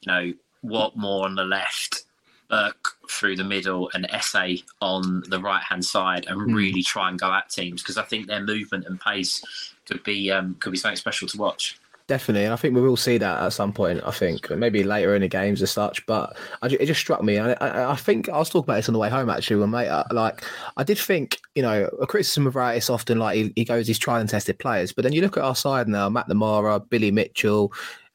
[0.01, 2.03] you know, Watmore on the left,
[2.51, 6.53] Burke through the middle and Esse on the right hand side and mm.
[6.53, 9.43] really try and go at teams because I think their movement and pace
[9.87, 11.79] could be um, could be something special to watch.
[12.07, 14.01] Definitely, and I think we will see that at some point.
[14.05, 16.05] I think maybe later in the games as such.
[16.05, 17.39] But I, it just struck me.
[17.39, 19.61] I, I, I, think I was talking about this on the way home actually.
[19.61, 20.43] When mate, I, like
[20.75, 23.87] I did think, you know, a criticism of Rowett is often like he, he goes,
[23.87, 24.91] he's tried and tested players.
[24.91, 27.71] But then you look at our side now: McNamara, Billy Mitchell,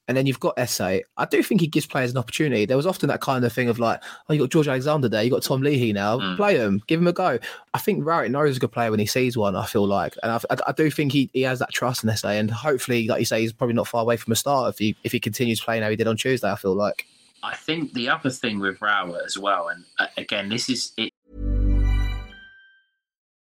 [0.08, 0.80] and then you've got Esse.
[0.80, 2.64] I do think he gives players an opportunity.
[2.64, 5.22] There was often that kind of thing of like, oh, you got George Alexander there,
[5.22, 6.36] you got Tom Leahy now, mm.
[6.36, 7.38] play him, give him a go.
[7.74, 9.56] I think Rowett knows a good player when he sees one.
[9.56, 12.10] I feel like, and I, I, I, do think he, he has that trust in
[12.10, 14.78] Esse, and hopefully, like you say, he's probably not far away from a start if
[14.78, 16.50] he if he continues playing how he did on Tuesday.
[16.50, 17.06] I feel like.
[17.42, 21.12] I think the other thing with Rowett as well, and uh, again, this is it.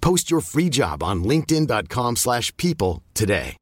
[0.00, 3.56] Post your free job on linkedin.com slash people today.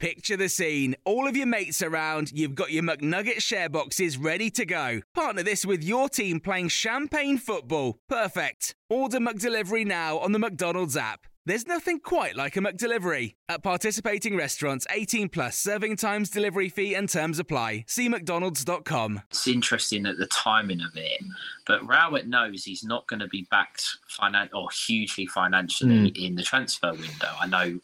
[0.00, 0.96] Picture the scene.
[1.04, 5.00] All of your mates around, you've got your McNugget share boxes ready to go.
[5.14, 7.96] Partner this with your team playing champagne football.
[8.08, 8.74] Perfect.
[8.90, 11.26] Order McDelivery now on the McDonald's app.
[11.46, 13.34] There's nothing quite like a McDelivery.
[13.50, 17.84] At participating restaurants, 18 plus serving times, delivery fee, and terms apply.
[17.86, 19.20] See McDonald's.com.
[19.28, 21.22] It's interesting at the timing of it,
[21.66, 26.16] but Rowett knows he's not going to be backed finan- or hugely financially mm.
[26.16, 27.28] in the transfer window.
[27.38, 27.78] I know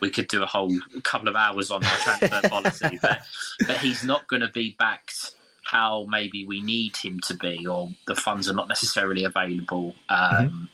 [0.00, 3.20] we could do a whole couple of hours on our transfer policy, but,
[3.68, 5.30] but he's not going to be backed
[5.62, 9.94] how maybe we need him to be, or the funds are not necessarily available.
[10.08, 10.64] Um, mm-hmm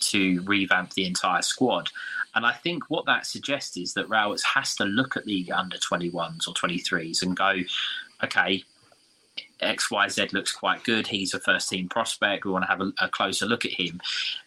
[0.00, 1.90] to revamp the entire squad.
[2.34, 5.76] And I think what that suggests is that Rowett has to look at the under
[5.76, 7.56] 21s or 23s and go,
[8.22, 8.64] okay,
[9.62, 11.06] XYZ looks quite good.
[11.06, 12.44] He's a first team prospect.
[12.44, 14.00] We want to have a, a, closer look at him.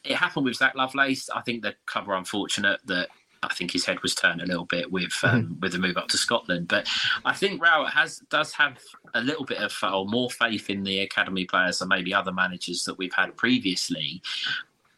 [0.03, 1.29] It happened with Zach Lovelace.
[1.29, 3.09] I think the cover unfortunate that
[3.43, 5.59] I think his head was turned a little bit with um, mm-hmm.
[5.61, 6.67] with the move up to Scotland.
[6.67, 6.87] But
[7.25, 8.77] I think Rowett has does have
[9.13, 12.85] a little bit of or more faith in the academy players than maybe other managers
[12.85, 14.21] that we've had previously.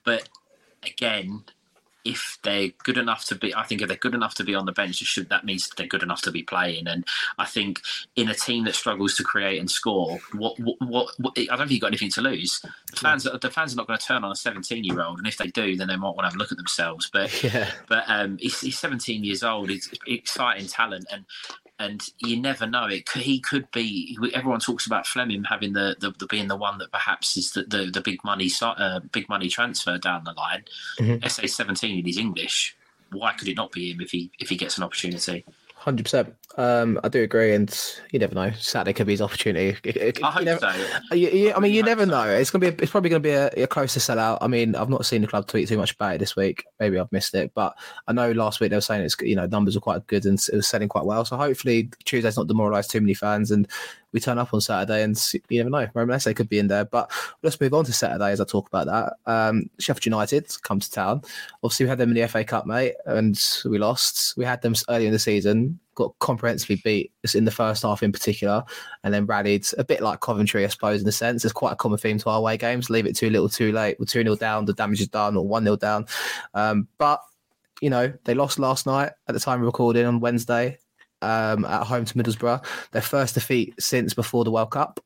[0.04, 0.28] But
[0.86, 1.44] again,
[2.06, 4.66] if they're good enough to be, I think if they're good enough to be on
[4.66, 6.88] the bench, should that means they're good enough to be playing.
[6.88, 7.06] And
[7.38, 7.80] I think
[8.16, 11.60] in a team that struggles to create and score, what what, what, what I don't
[11.60, 12.60] think you've got anything to lose.
[12.92, 15.28] The fans, the fans are not going to turn on a 17 year old, and
[15.28, 17.10] if they do, then they might want to have a look at themselves.
[17.12, 17.72] But yeah.
[17.88, 19.70] but um, he's, he's 17 years old.
[19.70, 21.26] He's exciting talent, and
[21.84, 22.86] and you never know.
[22.86, 24.18] It he could be.
[24.34, 27.64] Everyone talks about Flemming having the, the, the being the one that perhaps is the
[27.64, 30.64] the, the big money uh, big money transfer down the line.
[31.00, 31.24] Mm-hmm.
[31.24, 32.76] Esse seventeen in his English.
[33.12, 35.46] Why could it not be him if he if he gets an opportunity?
[35.84, 36.34] Hundred percent.
[36.56, 37.70] Um, I do agree, and
[38.12, 38.52] you never know.
[38.52, 39.78] Saturday could be his opportunity.
[39.84, 41.14] It, it, I hope never, so.
[41.14, 42.12] You, you, I mean, you never so.
[42.12, 42.30] know.
[42.30, 42.68] It's gonna be.
[42.68, 44.38] A, it's probably gonna be a, a closer sellout.
[44.40, 46.64] I mean, I've not seen the club tweet too much about it this week.
[46.80, 47.76] Maybe I've missed it, but
[48.08, 50.40] I know last week they were saying it's you know numbers are quite good and
[50.40, 51.26] it was selling quite well.
[51.26, 53.68] So hopefully Tuesday's not demoralised too many fans, and
[54.14, 55.88] we turn up on Saturday, and you never know.
[55.94, 56.86] Romain Esse could be in there.
[56.86, 59.32] But let's move on to Saturday as I talk about that.
[59.32, 61.22] Um, Sheffield United come to town.
[61.64, 64.38] Obviously, we had them in the FA Cup, mate, and we lost.
[64.38, 68.12] We had them early in the season got comprehensively beat in the first half in
[68.12, 68.64] particular,
[69.04, 71.44] and then rallied a bit like Coventry, I suppose, in a sense.
[71.44, 72.90] It's quite a common theme to our away games.
[72.90, 74.00] Leave it too little, too late.
[74.00, 76.06] We're 2 0 down, the damage is done, or 1 0 down.
[76.54, 77.22] Um, but,
[77.82, 80.78] you know, they lost last night at the time of recording on Wednesday
[81.24, 82.66] um, at home to Middlesbrough.
[82.92, 85.00] Their first defeat since before the World Cup.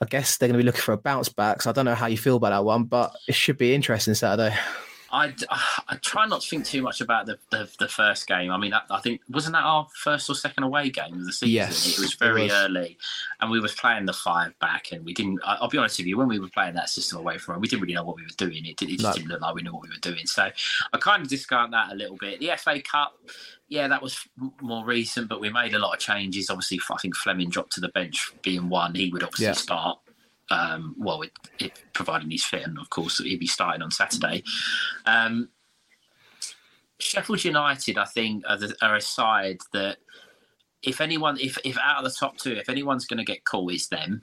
[0.00, 1.62] I guess they're going to be looking for a bounce back.
[1.62, 4.14] So I don't know how you feel about that one, but it should be interesting
[4.14, 4.54] Saturday.
[5.14, 8.50] I, uh, I try not to think too much about the, the, the first game.
[8.50, 11.32] I mean, I, I, think wasn't that our first or second away game of the
[11.32, 11.54] season?
[11.54, 12.52] Yes, it was very it was.
[12.52, 12.98] early,
[13.40, 15.38] and we was playing the five back, and we didn't.
[15.44, 17.60] I, will be honest with you, when we were playing that system away from home,
[17.60, 18.66] we didn't really know what we were doing.
[18.66, 19.12] It, it just no.
[19.12, 20.26] didn't look like we knew what we were doing.
[20.26, 20.50] So
[20.92, 22.40] I kind of discount that a little bit.
[22.40, 23.16] The FA Cup,
[23.68, 24.18] yeah, that was
[24.60, 26.50] more recent, but we made a lot of changes.
[26.50, 28.96] Obviously, I think Flemming dropped to the bench, being one.
[28.96, 29.52] He would obviously yeah.
[29.52, 29.98] start
[30.50, 34.42] um, well, it, it, providing he's fit, and of course he'll be starting on Saturday.
[35.06, 35.48] Um,
[36.98, 39.98] Sheffield United, I think, are, the, are, a side that
[40.82, 43.72] if anyone, if, if out of the top two, if anyone's going to get caught,
[43.72, 44.22] it's them.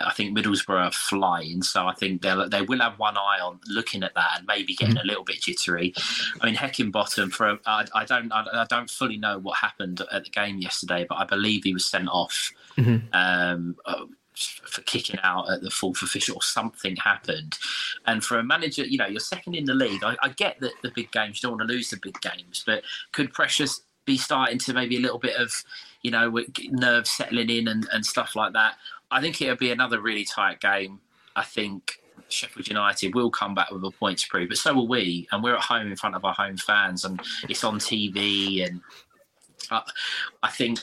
[0.00, 3.60] I think Middlesbrough are flying, so I think they'll they will have one eye on
[3.68, 5.04] looking at that and maybe getting mm-hmm.
[5.04, 5.94] a little bit jittery.
[6.40, 10.24] I mean, Heckingbottom for I, I don't I, I, don't fully know what happened at
[10.24, 12.52] the game yesterday, but I believe he was sent off.
[12.76, 13.06] Mm-hmm.
[13.12, 13.76] Um,
[14.34, 17.56] for kicking out at the fourth official, or something happened.
[18.06, 20.02] And for a manager, you know, you're second in the league.
[20.02, 22.62] I, I get that the big games, you don't want to lose the big games,
[22.66, 25.52] but could pressures be starting to maybe a little bit of,
[26.02, 28.74] you know, nerves settling in and, and stuff like that?
[29.10, 31.00] I think it'll be another really tight game.
[31.36, 34.88] I think Sheffield United will come back with a point to prove, but so will
[34.88, 35.28] we.
[35.30, 38.66] And we're at home in front of our home fans, and it's on TV.
[38.66, 38.80] And
[39.70, 39.82] I,
[40.42, 40.80] I think,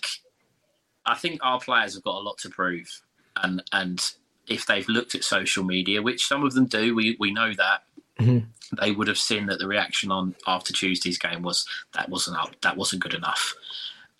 [1.05, 2.89] I think our players have got a lot to prove
[3.37, 4.11] and and
[4.47, 7.83] if they've looked at social media, which some of them do, we we know that.
[8.19, 8.47] Mm-hmm.
[8.81, 12.55] They would have seen that the reaction on after Tuesday's game was that wasn't up,
[12.61, 13.55] that wasn't good enough.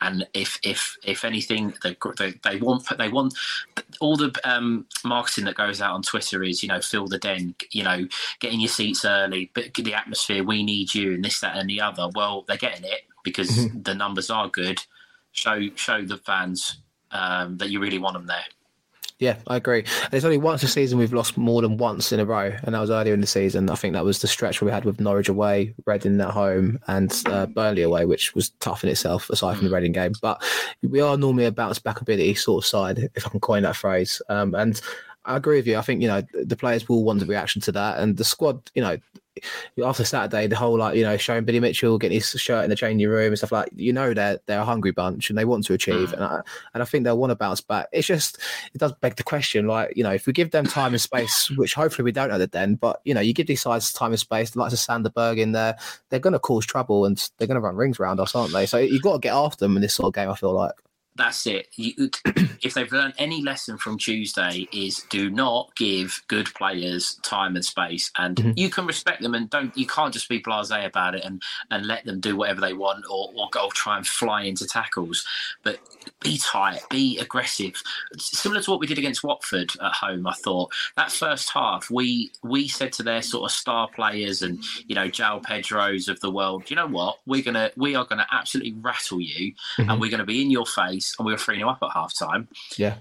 [0.02, 3.36] And if if if anything, they, they, they want they want
[4.00, 7.54] all the um, marketing that goes out on Twitter is you know fill the den,
[7.70, 8.08] you know
[8.40, 10.44] getting your seats early, but the atmosphere.
[10.44, 12.10] We need you, and this, that, and the other.
[12.16, 13.84] Well, they're getting it because mm-hmm.
[13.84, 14.82] the numbers are good.
[15.34, 16.80] Show show the fans
[17.12, 18.46] um, that you really want them there.
[19.22, 19.86] Yeah, I agree.
[20.10, 22.80] There's only once a season we've lost more than once in a row, and that
[22.80, 23.70] was earlier in the season.
[23.70, 27.14] I think that was the stretch we had with Norwich away, Reading at home, and
[27.28, 30.14] uh, Burnley away, which was tough in itself, aside from the Reading game.
[30.24, 30.42] But
[30.82, 33.76] we are normally a bounce back ability sort of side, if I can coin that
[33.76, 34.24] phrase.
[34.28, 34.82] Um, and
[35.26, 35.78] I agree with you.
[35.78, 38.72] I think you know the players will want the reaction to that, and the squad.
[38.74, 38.98] You know,
[39.84, 42.76] after Saturday, the whole like you know showing Billy Mitchell getting his shirt in the
[42.76, 45.66] changing room and stuff like you know they're they're a hungry bunch and they want
[45.66, 46.14] to achieve mm.
[46.14, 46.42] and I
[46.74, 47.88] and I think they'll want to bounce back.
[47.92, 48.40] It's just
[48.74, 51.50] it does beg the question like you know if we give them time and space,
[51.56, 54.12] which hopefully we don't know the den, but you know you give these sides time
[54.12, 55.78] and space, the likes of Sander Berg in there,
[56.10, 58.66] they're going to cause trouble and they're going to run rings around us, aren't they?
[58.66, 60.30] So you've got to get after them in this sort of game.
[60.30, 60.74] I feel like
[61.22, 61.68] that's it.
[61.76, 62.10] You,
[62.64, 67.64] if they've learned any lesson from Tuesday, is do not give good players time and
[67.64, 68.52] space, and mm-hmm.
[68.56, 69.76] you can respect them and don't.
[69.78, 73.06] You can't just be blasé about it and and let them do whatever they want
[73.10, 75.26] or, or go try and fly into tackles.
[75.64, 75.80] But
[76.22, 77.82] be tight, be aggressive.
[78.18, 82.32] Similar to what we did against Watford at home, I thought that first half we
[82.44, 86.32] we said to their sort of star players and you know João Pedros of the
[86.32, 89.90] world, you know what, we're gonna we are gonna absolutely rattle you, mm-hmm.
[89.90, 92.14] and we're gonna be in your face and we were 3 0 up at half
[92.14, 92.48] time.
[92.78, 92.96] Yeah.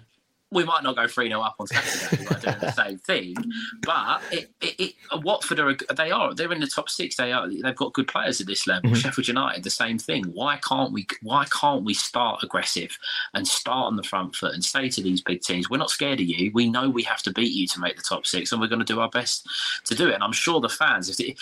[0.52, 3.36] we might not go 3 0 up on Saturday by doing the same thing.
[3.82, 7.16] But it, it, it, Watford are they are they're in the top six.
[7.16, 8.90] They are they've got good players at this level.
[8.90, 9.00] Mm-hmm.
[9.00, 10.24] Sheffield United the same thing.
[10.24, 12.98] Why can't we why can't we start aggressive
[13.34, 16.20] and start on the front foot and say to these big teams, we're not scared
[16.20, 16.50] of you.
[16.52, 18.84] We know we have to beat you to make the top six, and we're going
[18.84, 19.48] to do our best
[19.84, 20.14] to do it.
[20.14, 21.38] And I'm sure the fans, if it,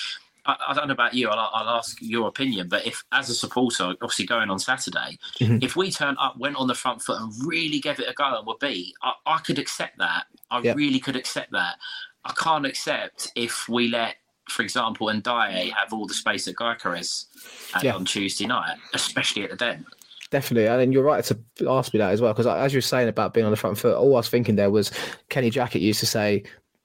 [0.48, 1.28] I, I, don't know about you.
[1.28, 2.68] I'll, I'll, ask your opinion.
[2.68, 5.58] But if, as a supporter, obviously going on Saturday, mm-hmm.
[5.60, 8.38] if we turn up, went on the front foot, and really gave it a go
[8.38, 10.24] and were beat, I, I could accept that.
[10.50, 10.76] I yep.
[10.76, 11.76] really could accept that.
[12.24, 14.16] I can't accept if we let,
[14.48, 17.26] for example, and Ndiaye have all the space that Gyökeres
[17.72, 17.94] had yeah.
[17.94, 19.86] on Tuesday night, especially at the Den.
[20.30, 23.08] Definitely, and you're right to ask me that as well because as you were saying
[23.08, 24.90] about being on the front foot, all I was thinking there was
[25.30, 26.42] Kenny Jackett used to say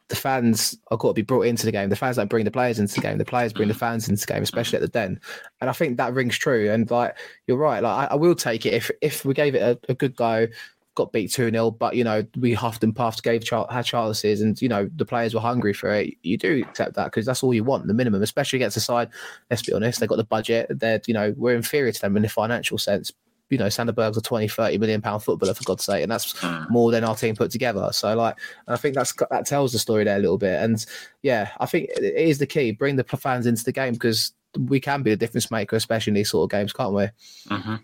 [0.10, 1.90] the fans are got to be brought into the game.
[1.90, 3.18] The fans don't bring the players into the game.
[3.18, 3.80] The players bring the mm.
[3.80, 5.20] fans into the game, especially at the den.
[5.62, 6.70] And I think that rings true.
[6.72, 9.62] And like you're right, like I, I will take it if if we gave it
[9.62, 10.48] a, a good go,
[10.96, 14.42] got beat 2 0, but you know, we huffed and puffed, gave Char- had chances,
[14.42, 16.16] and you know, the players were hungry for it.
[16.24, 19.10] You do accept that because that's all you want, the minimum, especially against a side.
[19.50, 20.68] Let's be honest, they've got the budget.
[20.70, 23.12] They're, you know, we're inferior to them in the financial sense,
[23.50, 26.34] you know, Sander Berg's a 20, 30 million pound footballer for God's sake, and that's
[26.34, 26.70] mm.
[26.70, 27.90] more than our team put together.
[27.92, 28.36] So, like,
[28.68, 30.62] I think that's that tells the story there a little bit.
[30.62, 30.84] And
[31.22, 34.80] yeah, I think it is the key: bring the fans into the game because we
[34.80, 37.04] can be a difference maker, especially in these sort of games, can't we?
[37.50, 37.76] Mm-hmm.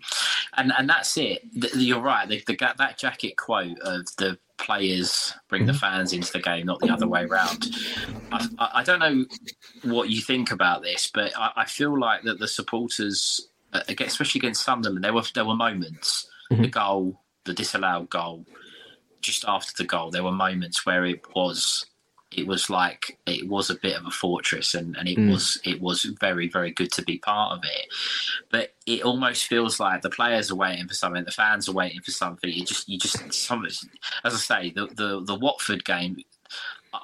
[0.56, 1.42] And and that's it.
[1.74, 2.28] You're right.
[2.28, 5.72] The, the, that Jackett quote of the players bring mm-hmm.
[5.72, 7.68] the fans into the game, not the other way around.
[8.30, 9.24] I, I, don't know
[9.84, 14.64] what you think about this, but I, I feel like that the supporters especially against
[14.64, 16.28] Sunderland, there were there were moments.
[16.50, 16.62] Mm-hmm.
[16.62, 18.44] The goal, the disallowed goal,
[19.20, 21.86] just after the goal, there were moments where it was
[22.32, 25.32] it was like it was a bit of a fortress and, and it mm.
[25.32, 27.86] was it was very very good to be part of it
[28.50, 32.00] but it almost feels like the players are waiting for something the fans are waiting
[32.00, 33.84] for something you just you just some as
[34.24, 36.16] i say the the, the watford game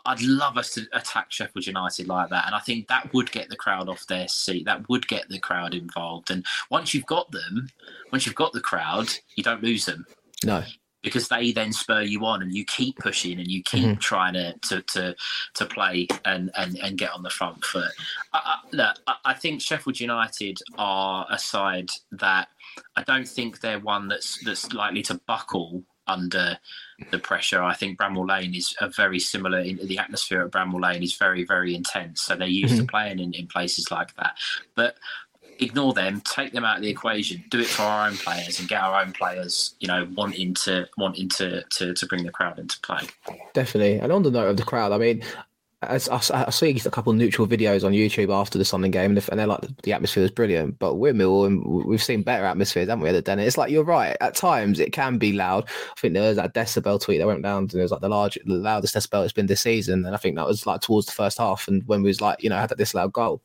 [0.05, 3.49] I'd love us to attack Sheffield United like that, and I think that would get
[3.49, 4.65] the crowd off their seat.
[4.65, 6.31] That would get the crowd involved.
[6.31, 7.69] And once you've got them,
[8.13, 10.07] once you've got the crowd, you don't lose them.
[10.45, 10.65] No,
[11.03, 14.01] because they then spur you on, and you keep pushing, and you keep mm-hmm.
[14.01, 15.15] trying to, to to
[15.55, 17.93] to play and and and get on the front foot.
[18.33, 22.49] I, I, look, I think Sheffield United are a side that
[22.97, 26.59] I don't think they're one that's that's likely to buckle under
[27.11, 27.63] the pressure.
[27.63, 29.61] I think Bramall Lane is a very similar.
[29.61, 32.23] In, the atmosphere at Bramall Lane is very, very intense.
[32.23, 32.87] So they're used mm-hmm.
[32.87, 34.37] to playing in, in places like that.
[34.75, 34.97] But
[35.59, 38.69] ignore them, take them out of the equation, do it for our own players, and
[38.69, 42.59] get our own players, you know, wanting to wanting to to, to bring the crowd
[42.59, 43.01] into play.
[43.55, 43.99] Definitely.
[43.99, 45.23] And on the note of the crowd, I mean,
[45.89, 49.47] I, I, see a couple neutral videos on YouTube after the Sunderland game, and, they're
[49.47, 50.79] like the atmosphere is brilliant.
[50.79, 53.11] But we're Mill, and we've seen better atmospheres, haven't we?
[53.11, 54.17] At the it's like you're right.
[54.21, 55.65] At times, it can be loud.
[55.67, 58.09] I think there was that decibel tweet that went down, and it was like the
[58.09, 60.05] large, the loudest decibel it's been this season.
[60.05, 62.43] And I think that was like towards the first half, and when we was like,
[62.43, 63.43] you know, had that disallowed goal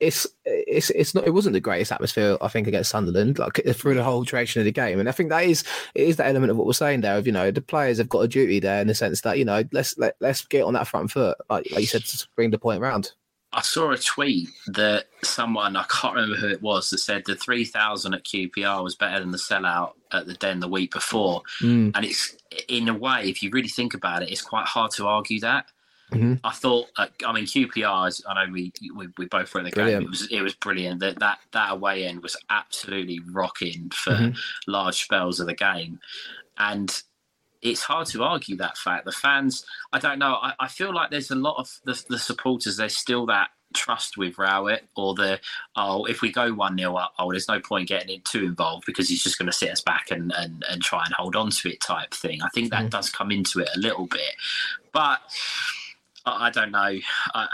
[0.00, 3.94] it's it's it's not it wasn't the greatest atmosphere I think against Sunderland like through
[3.94, 5.62] the whole duration of the game and I think that is
[5.94, 8.08] it is that element of what we're saying there of you know the players have
[8.08, 10.72] got a duty there in the sense that you know let's let, let's get on
[10.74, 13.12] that front foot like, like you said to bring the point around.
[13.52, 17.34] I saw a tweet that someone I can't remember who it was that said the
[17.34, 21.42] three thousand at QPR was better than the sellout at the Den the week before,
[21.60, 21.90] mm.
[21.94, 22.36] and it's
[22.68, 25.66] in a way if you really think about it, it's quite hard to argue that
[26.10, 26.34] Mm-hmm.
[26.44, 28.22] I thought, uh, I mean, QPR's.
[28.28, 30.02] I know we we, we both were in the brilliant.
[30.02, 30.06] game.
[30.06, 31.00] It was it was brilliant.
[31.00, 34.70] That that that away end was absolutely rocking for mm-hmm.
[34.70, 36.00] large spells of the game,
[36.58, 37.02] and
[37.62, 39.04] it's hard to argue that fact.
[39.04, 40.38] The fans, I don't know.
[40.40, 42.76] I, I feel like there's a lot of the, the supporters.
[42.76, 45.38] There's still that trust with Rowett or the
[45.76, 48.84] oh if we go one 0 up oh there's no point getting it too involved
[48.84, 51.50] because he's just going to sit us back and, and and try and hold on
[51.50, 52.42] to it type thing.
[52.42, 52.90] I think that mm.
[52.90, 54.34] does come into it a little bit,
[54.92, 55.20] but
[56.26, 56.98] I don't know.
[57.34, 57.48] I,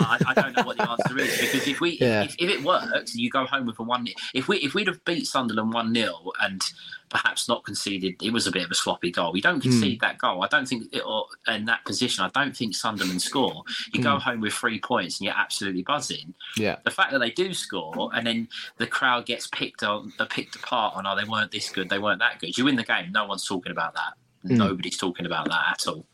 [0.00, 2.22] I, I, don't know what the answer is because if we yeah.
[2.22, 4.06] if, if, it works, you go home with a one.
[4.34, 6.62] If we if we'd have beat Sunderland one 0 and
[7.08, 9.32] perhaps not conceded, it was a bit of a sloppy goal.
[9.32, 10.02] We don't concede mm.
[10.02, 10.42] that goal.
[10.42, 12.24] I don't think it, or in that position.
[12.24, 13.62] I don't think Sunderland score.
[13.92, 14.04] You mm.
[14.04, 14.18] go hmm.
[14.18, 16.34] home with three points and you're absolutely buzzing.
[16.56, 16.76] Yeah.
[16.84, 20.56] The fact that they do score and then the crowd gets picked on, uh, picked
[20.56, 22.56] apart on, oh, they weren't this good, they weren't that good.
[22.56, 23.12] You win the game.
[23.12, 24.14] No one's talking about that.
[24.46, 24.56] Mm.
[24.58, 26.06] Nobody's talking about that at all.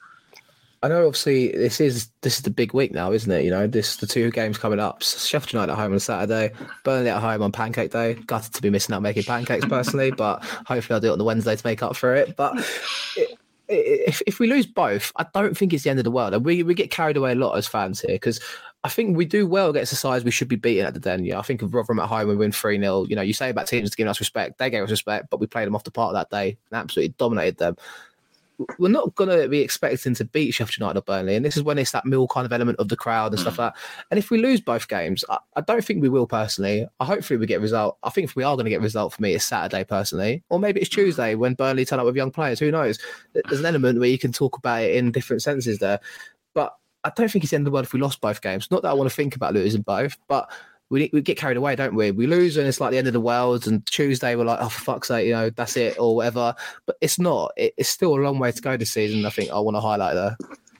[0.82, 3.44] I know obviously this is this is the big week now, isn't it?
[3.44, 5.02] You know, this the two games coming up.
[5.02, 6.52] Sheffield United at home on Saturday,
[6.84, 8.14] Burnley at home on Pancake Day.
[8.14, 11.24] Gutted to be missing out making pancakes personally, but hopefully I'll do it on the
[11.24, 12.34] Wednesday to make up for it.
[12.34, 12.56] But
[13.14, 13.38] it,
[13.68, 16.44] if if we lose both, I don't think it's the end of the world.
[16.46, 18.40] We we get carried away a lot as fans here because
[18.82, 21.26] I think we do well against the sides we should be beating at the den.
[21.26, 23.04] Yeah, I think of Rotherham at home, we win 3 0.
[23.04, 25.46] You know, you say about teams giving us respect, they gave us respect, but we
[25.46, 27.76] played them off the park that day and absolutely dominated them
[28.78, 31.62] we're not going to be expecting to beat Sheffield United or Burnley, and this is
[31.62, 33.42] when it's that mill kind of element of the crowd and mm.
[33.42, 33.80] stuff like that.
[34.10, 36.86] And if we lose both games, I, I, don't think we will personally.
[36.98, 37.98] I hopefully we get a result.
[38.02, 40.42] I think if we are going to get a result for me, it's Saturday personally,
[40.50, 42.58] or maybe it's Tuesday when Burnley turn up with young players.
[42.58, 42.98] Who knows?
[43.32, 46.00] There's an element where you can talk about it in different senses there,
[46.54, 48.70] but I don't think it's the end of the world if we lost both games.
[48.70, 50.50] Not that I want to think about losing both, but
[50.90, 52.10] we, we get carried away, don't we?
[52.10, 53.66] We lose and it's like the end of the world.
[53.66, 56.54] And Tuesday we're like, oh, for fuck's sake, you know, that's it or whatever.
[56.84, 57.52] But it's not.
[57.56, 59.24] It, it's still a long way to go this season.
[59.24, 60.36] I think I want to highlight there.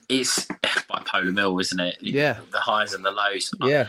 [0.08, 0.46] It's
[0.90, 1.98] bipolar mill, isn't it?
[2.00, 2.40] Yeah.
[2.50, 3.52] The highs and the lows.
[3.62, 3.88] Yeah.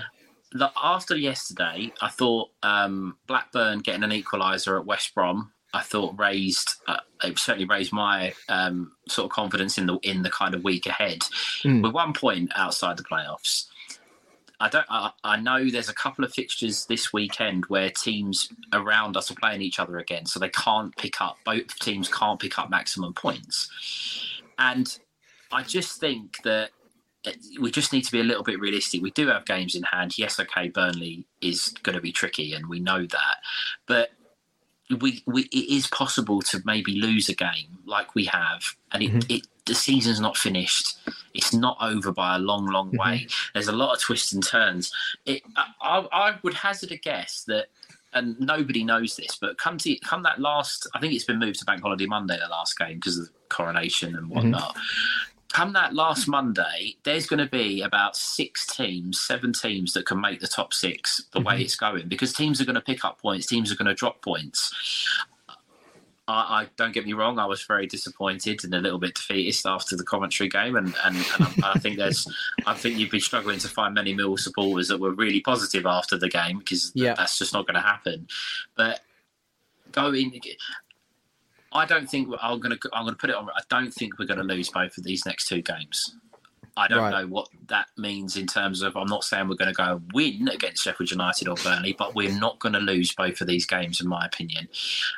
[0.60, 6.20] I, after yesterday, I thought um, Blackburn getting an equaliser at West Brom I thought
[6.20, 10.54] raised uh, it certainly raised my um, sort of confidence in the in the kind
[10.54, 11.22] of week ahead.
[11.64, 11.84] Mm.
[11.84, 13.68] With one point outside the playoffs,
[14.62, 14.86] I don't.
[14.90, 19.36] I, I, know there's a couple of fixtures this weekend where teams around us are
[19.36, 21.40] playing each other again, so they can't pick up.
[21.44, 23.72] Both teams can't pick up maximum points,
[24.60, 24.96] and
[25.52, 26.70] I just think that
[27.60, 29.02] we just need to be a little bit realistic.
[29.02, 30.16] We do have games in hand.
[30.20, 33.38] Yes, okay, Burnley is going to be tricky, and we know that,
[33.88, 34.12] but
[35.00, 39.12] we, we it is possible to maybe lose a game like we have, and it,
[39.12, 39.32] mm-hmm.
[39.32, 40.98] it the season's not finished.
[41.34, 42.98] It's not over by a long, long mm-hmm.
[42.98, 43.28] way.
[43.54, 44.92] There's a lot of twists and turns.
[45.26, 47.68] It, I, I would hazard a guess that
[48.14, 51.60] and nobody knows this, but come to come that last, I think it's been moved
[51.60, 54.36] to Bank Holiday Monday, the last game because of the coronation and mm-hmm.
[54.36, 54.76] whatnot.
[54.76, 60.06] Mm-hmm come that last Monday, there's going to be about six teams, seven teams that
[60.06, 61.48] can make the top six the mm-hmm.
[61.48, 63.94] way it's going because teams are going to pick up points, teams are going to
[63.94, 64.74] drop points.
[66.28, 67.40] I, I, don't get me wrong.
[67.40, 71.16] I was very disappointed and a little bit defeatist after the commentary game, and and,
[71.16, 72.28] and I, I, think there's,
[72.66, 76.18] I think you'd be struggling to find many Mill supporters that were really positive after
[76.18, 77.16] the game because yeah.
[77.16, 78.28] that's just not going to happen.
[78.76, 79.02] But
[79.92, 80.40] going,
[81.72, 82.90] I don't think I'm going to.
[82.94, 83.50] I'm going to put it on.
[83.50, 86.16] I don't think we're going to lose both of these next two games.
[86.78, 87.22] I don't right.
[87.22, 88.96] know what that means in terms of.
[88.96, 92.32] I'm not saying we're going to go win against Sheffield United or Burnley, but we're
[92.32, 94.70] not going to lose both of these games, in my opinion.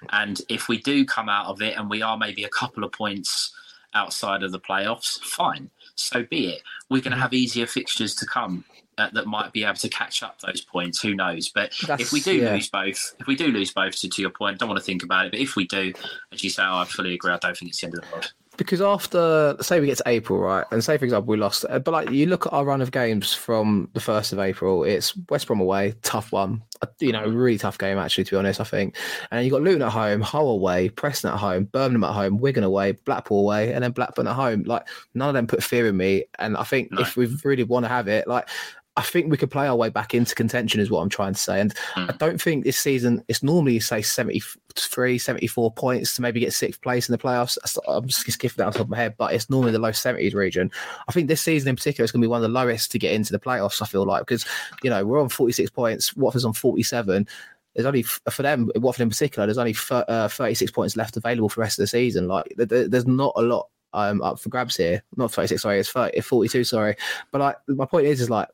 [0.10, 2.91] And if we do come out of it and we are maybe a couple of
[2.91, 3.54] points
[3.93, 5.70] outside of the playoffs, fine.
[5.95, 6.64] So be it.
[6.89, 8.66] We're going to have easier fixtures to come
[8.97, 11.01] uh, that might be able to catch up those points.
[11.01, 11.49] Who knows?
[11.49, 12.54] But That's, if we do yeah.
[12.54, 15.04] lose both, if we do lose both, to, to your point, don't want to think
[15.04, 15.32] about it.
[15.32, 15.93] But if we do,
[16.32, 17.32] as you say, I fully agree.
[17.32, 18.34] I don't think it's the end of the world.
[18.56, 21.80] Because after, say, we get to April, right, and say for example we lost, uh,
[21.80, 25.18] but like you look at our run of games from the first of April, it's
[25.30, 26.62] West Brom away, tough one,
[26.99, 28.62] you know, really tough game actually, to be honest.
[28.62, 28.95] I think,
[29.32, 32.64] and you got Luton at home, Hull away, Preston at home, Birmingham at home, Wigan
[32.64, 34.64] away, Blackpool away, and then Blackburn at home.
[34.64, 37.01] Like none of them put fear in me, and I think no.
[37.01, 38.47] if we really want to have it, like
[38.95, 41.39] I think we could play our way back into contention, is what I'm trying to
[41.39, 41.59] say.
[41.59, 42.13] And mm.
[42.13, 46.81] I don't think this season it's normally say 73, 74 points to maybe get sixth
[46.81, 47.57] place in the playoffs.
[47.87, 50.35] I'm just skipping that on top of my head, but it's normally the low 70s
[50.35, 50.71] region.
[51.07, 52.99] I think this season in particular is going to be one of the lowest to
[52.99, 53.81] get into the playoffs.
[53.81, 54.45] I feel like because
[54.83, 57.27] you know we're on 46 points, Watford's on 47
[57.75, 61.55] there's only for them, Watford in particular, there's only uh, 36 points left available for
[61.55, 62.27] the rest of the season.
[62.27, 65.01] Like there's not a lot um, up for grabs here.
[65.17, 66.95] Not 36, sorry, it's 30, 42, sorry.
[67.31, 68.47] But like my point is, is like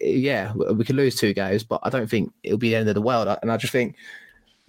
[0.00, 2.94] yeah, we could lose two games, but I don't think it'll be the end of
[2.94, 3.28] the world.
[3.42, 3.96] And I just think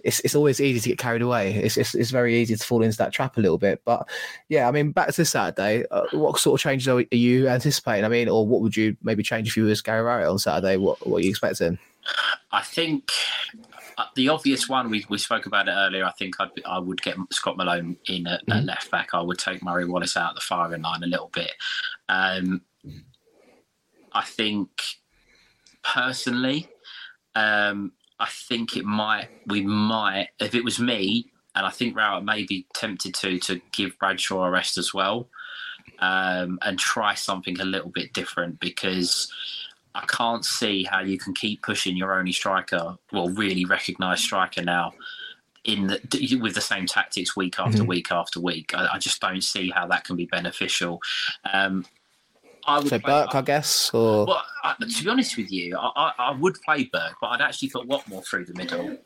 [0.02, 1.54] it's it's always easy to get carried away.
[1.54, 3.82] It's it's, it's very easy to fall into that trap a little bit.
[3.84, 4.08] But
[4.48, 8.04] yeah, I mean, back to Saturday, uh, what sort of changes are you anticipating?
[8.04, 10.76] I mean, or what would you maybe change if you were Gary Rowett on Saturday?
[10.76, 11.78] What what are you expecting?
[12.52, 13.10] I think
[13.98, 16.04] uh, the obvious one we, we spoke about it earlier.
[16.04, 18.52] I think I'd, I would get Scott Malone in at, mm-hmm.
[18.52, 19.10] at left back.
[19.12, 21.52] I would take Murray Wallace out of the firing line a little bit.
[22.08, 22.62] Um,
[24.12, 24.70] I think
[25.82, 26.68] personally,
[27.34, 29.28] um, I think it might.
[29.46, 33.60] We might, if it was me, and I think Rowett may be tempted to to
[33.72, 35.28] give Bradshaw a rest as well,
[35.98, 39.32] um, and try something a little bit different because.
[39.92, 44.62] I can't see how you can keep pushing your only striker, well, really recognised striker
[44.62, 44.92] now,
[45.64, 47.86] in the, with the same tactics week after mm-hmm.
[47.86, 48.72] week after week.
[48.74, 51.00] I, I, just don't see how that can be beneficial.
[51.52, 51.84] Um,
[52.66, 53.90] I would so Burke, I guess.
[53.92, 57.28] Or well, I, to be honest with you, I, I, I, would play Burke, but
[57.28, 58.98] I'd actually put Watmore through the middle.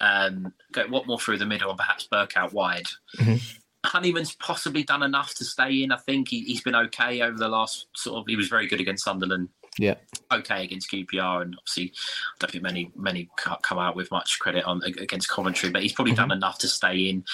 [0.00, 2.86] Um, go Watmore through the middle, and perhaps Burke out wide.
[3.18, 3.36] Mm-hmm.
[3.84, 5.92] Honeyman's possibly done enough to stay in.
[5.92, 8.24] I think he, has been okay over the last sort of.
[8.26, 9.48] He was very good against Sunderland
[9.78, 9.94] yeah.
[10.32, 14.64] Okay against QPR, and obviously, I don't think many many come out with much credit
[14.64, 16.28] on against Coventry, but he's probably mm-hmm.
[16.28, 17.24] done enough to stay in.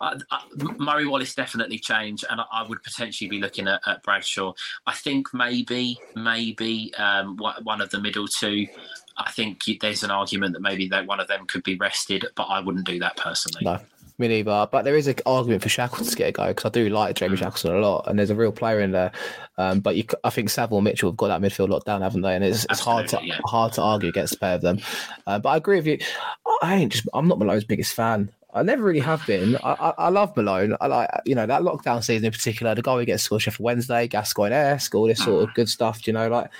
[0.00, 0.40] Uh, uh,
[0.78, 4.54] Murray Wallace definitely changed, and I, I would potentially be looking at, at, Bradshaw.
[4.86, 8.66] I think maybe maybe um, one of the middle two.
[9.16, 12.44] I think there's an argument that maybe that one of them could be rested, but
[12.44, 13.64] I wouldn't do that personally.
[13.64, 13.80] No.
[14.18, 14.68] Me neither.
[14.70, 17.14] But there is an argument for Shackleton to get a go because I do like
[17.14, 17.38] Jamie Mm.
[17.38, 19.12] Shackleton a lot, and there's a real player in there.
[19.56, 22.22] Um, but you, I think Saville and Mitchell have got that midfield locked down, haven't
[22.22, 22.34] they?
[22.34, 23.38] And it's, it's hard to yeah.
[23.46, 24.80] hard to argue against the pair of them.
[25.26, 25.98] Uh, but I agree with you.
[26.62, 27.06] I ain't just.
[27.14, 28.32] I'm not Malone's biggest fan.
[28.52, 29.56] I never really have been.
[29.56, 30.76] I, I, I love Malone.
[30.80, 32.74] I like you know that lockdown season in particular.
[32.74, 36.06] The goal gets scored Sheffield Wednesday, Gascoigne esque, all this sort of good stuff.
[36.08, 36.50] You know, like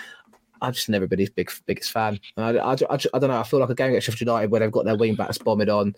[0.60, 2.20] I've just never been his big biggest fan.
[2.36, 3.40] And I, I, I, I don't know.
[3.40, 5.70] I feel like a game against Sheffield United where they've got their wing backs bombing
[5.70, 5.94] on.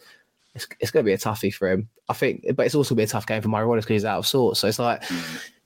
[0.54, 1.88] It's, it's going to be a toughie for him.
[2.08, 4.04] I think, but it's also going to be a tough game for Murray because he's
[4.04, 4.58] out of sorts.
[4.60, 5.02] So it's like,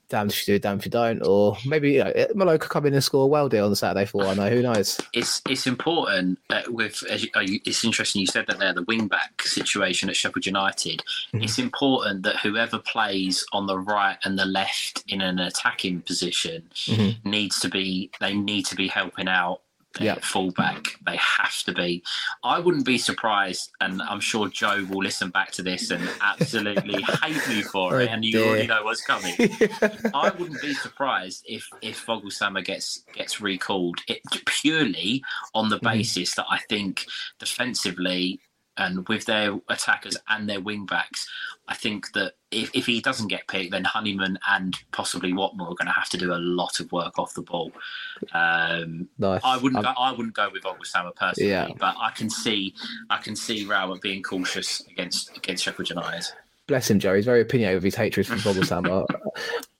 [0.09, 1.25] damn if you do, damn if you don't.
[1.25, 3.75] Or maybe you know, Malone could come in and score a well deal on the
[3.75, 4.49] Saturday for all I know.
[4.49, 5.01] Who knows?
[5.11, 8.73] it's it's important uh, with as you, uh, you- it's interesting you said that there
[8.73, 11.01] the wing back situation at Sheffield United
[11.33, 11.43] Mm-hmm.
[11.43, 16.61] it's important that whoever plays on the right and the left in an attacking position
[16.85, 17.27] Mm-hmm.
[17.27, 19.61] needs to be they need to be helping out
[19.99, 20.15] Yeah.
[20.21, 20.97] fullback.
[21.05, 22.03] They have to be.
[22.43, 27.01] I wouldn't be surprised and I'm sure Joe will listen back to this and absolutely
[27.23, 28.47] hate me for oh, it Oh, and you dear.
[28.47, 29.33] already know what's coming.
[30.13, 33.99] I wouldn't be surprised if if Voglsammer gets gets recalled.
[34.07, 35.23] It, purely
[35.53, 35.97] on the mm-hmm.
[35.97, 37.05] basis that I think
[37.39, 38.39] defensively
[38.77, 41.27] and with their attackers and their wing backs,
[41.67, 45.75] I think that if, if he doesn't get picked, then Honeyman and possibly Watmore are
[45.75, 47.71] going to have to do a lot of work off the ball.
[48.33, 49.41] Um, Nice.
[49.43, 51.69] I wouldn't I'm- go, I wouldn't go with Voglsammer personally, Yeah.
[51.77, 52.73] but I can see
[53.09, 56.25] I can see Rowett being cautious against against Sheffield United.
[56.67, 57.13] Bless him, Joe.
[57.15, 59.05] He's very opinionated with his hatred for Voglsammer.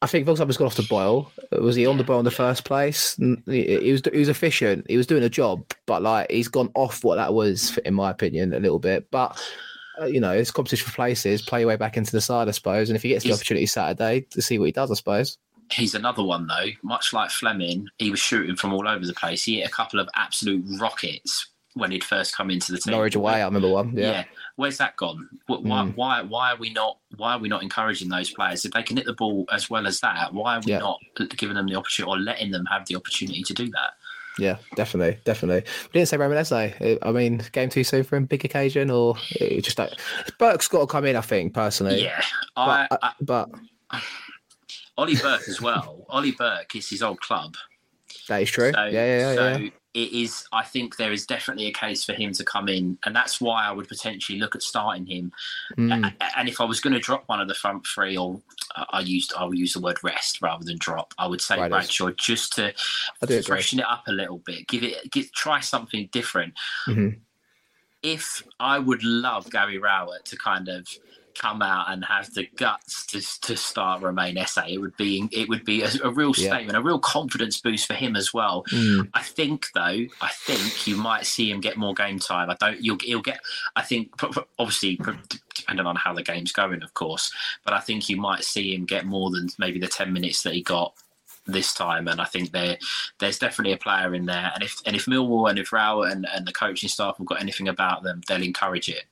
[0.02, 1.32] I think Voglsammer's got off the boil.
[1.52, 3.16] Was he on the boil in the first place?
[3.48, 4.86] He he was he was efficient.
[4.88, 8.12] He was doing a job, but like he's gone off what that was, in my
[8.12, 9.10] opinion, a little bit.
[9.10, 9.42] But
[10.00, 11.42] uh, you know, it's competition for places.
[11.42, 12.90] Play your way back into the side, I suppose.
[12.90, 15.38] And if he gets the He's- opportunity Saturday to see what he does, I suppose.
[15.72, 19.44] He's another one though, much like Flemming, he was shooting from all over the place.
[19.44, 22.92] He hit a couple of absolute rockets when he'd first come into the team.
[22.94, 23.94] Norwich away, I remember one.
[23.96, 24.12] Yeah.
[24.12, 24.24] Yeah,
[24.56, 25.28] Where's that gone?
[25.48, 25.96] Why, Mm.
[25.96, 26.98] why, why are we not?
[27.18, 29.86] Why are we not encouraging those players if they can hit the ball as well
[29.86, 30.34] as that?
[30.34, 30.80] Why are we Yeah.
[30.80, 31.00] not
[31.38, 33.94] giving them the opportunity or letting them have the opportunity to do that?
[34.38, 35.64] yeah, definitely, definitely.
[35.94, 36.52] We didn't say Ramirez.
[36.52, 36.74] I
[37.14, 39.16] mean, game too soon for him, big occasion, or
[39.62, 39.92] just like
[40.40, 41.16] Burke's got to come in.
[41.18, 42.04] I think personally.
[42.04, 42.22] Yeah,
[42.58, 43.50] I, But, I, uh, but
[44.98, 46.06] Ollie Burke as well.
[46.10, 47.56] Ollie Burke is his old club.
[48.28, 48.72] that is true.
[48.74, 49.36] So, yeah, yeah, yeah.
[49.36, 49.70] so yeah.
[49.96, 50.46] It is.
[50.52, 53.66] I think there is definitely a case for him to come in, and that's why
[53.66, 55.32] I would potentially look at starting him.
[55.78, 56.14] Mm.
[56.36, 58.42] And if I was going to drop one of the front three, or
[58.76, 61.14] I I used, I will use the word rest rather than drop.
[61.18, 62.74] I would say Right, Bradshaw just to
[63.22, 63.42] I do agree.
[63.44, 66.54] freshen it up a little bit, give it, give, try something different.
[66.88, 67.20] Mhm.
[68.04, 70.88] If I would love Gary Rowett to kind of
[71.36, 75.50] come out and have the guts to, to start Romain Esse, it would be it
[75.50, 76.50] would be a, a real Yeah.
[76.50, 78.64] statement, a real confidence boost for him as well.
[78.72, 79.10] Mm.
[79.14, 82.50] I think though, I think you might see him get more game time.
[82.50, 82.84] I don't.
[82.84, 83.40] You'll he'll get.
[83.76, 84.12] I think
[84.58, 85.00] obviously
[85.54, 87.32] depending on how the game's going, of course.
[87.64, 90.54] But I think you might see him get more than maybe the ten minutes that
[90.54, 90.94] he got
[91.48, 92.08] this time.
[92.08, 92.78] And I think there
[93.20, 94.52] there's definitely a player in there.
[94.54, 97.42] And if and if Millwall and if Rowett and, and the coaching staff have got
[97.42, 99.04] anything about them, they'll encourage it.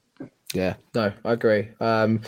[0.53, 1.69] Yeah, no, I agree.
[1.79, 2.21] Um,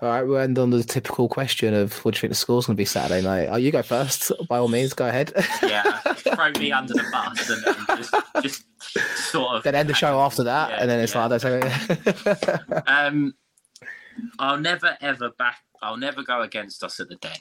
[0.00, 2.66] all right, we'll end on the typical question of what do you think the score's
[2.66, 3.48] going to be Saturday night?
[3.50, 4.94] Oh, you go first, by all means.
[4.94, 5.32] Go ahead.
[5.62, 5.82] Yeah,
[6.16, 8.64] throw me under the bus and, and just, just
[9.30, 11.26] sort of then end the show after that, Yeah, and then it's yeah.
[11.26, 13.34] like, don't Um,
[14.38, 15.58] I'll never ever back.
[15.82, 17.32] I'll never go against us at the Den.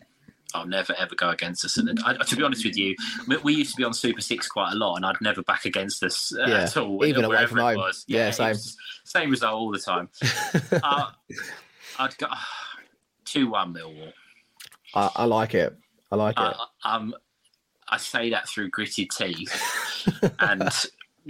[0.56, 1.98] I'll never ever go against us the.
[2.06, 2.96] I, to be honest with you,
[3.28, 5.66] we, we used to be on Super Six quite a lot, and I'd never back
[5.66, 7.04] against us uh, Yeah, at all.
[7.06, 7.76] even away wherever from it home.
[7.78, 8.04] was.
[8.08, 8.56] Yeah, it same.
[9.04, 10.10] same result all the time.
[10.84, 11.12] uh,
[12.00, 12.28] I'd go
[13.26, 14.14] two one Millwall.
[14.94, 15.76] I, I like it.
[16.12, 16.42] I like it.
[16.44, 17.16] Uh, um,
[17.88, 20.70] I say that through gritted teeth and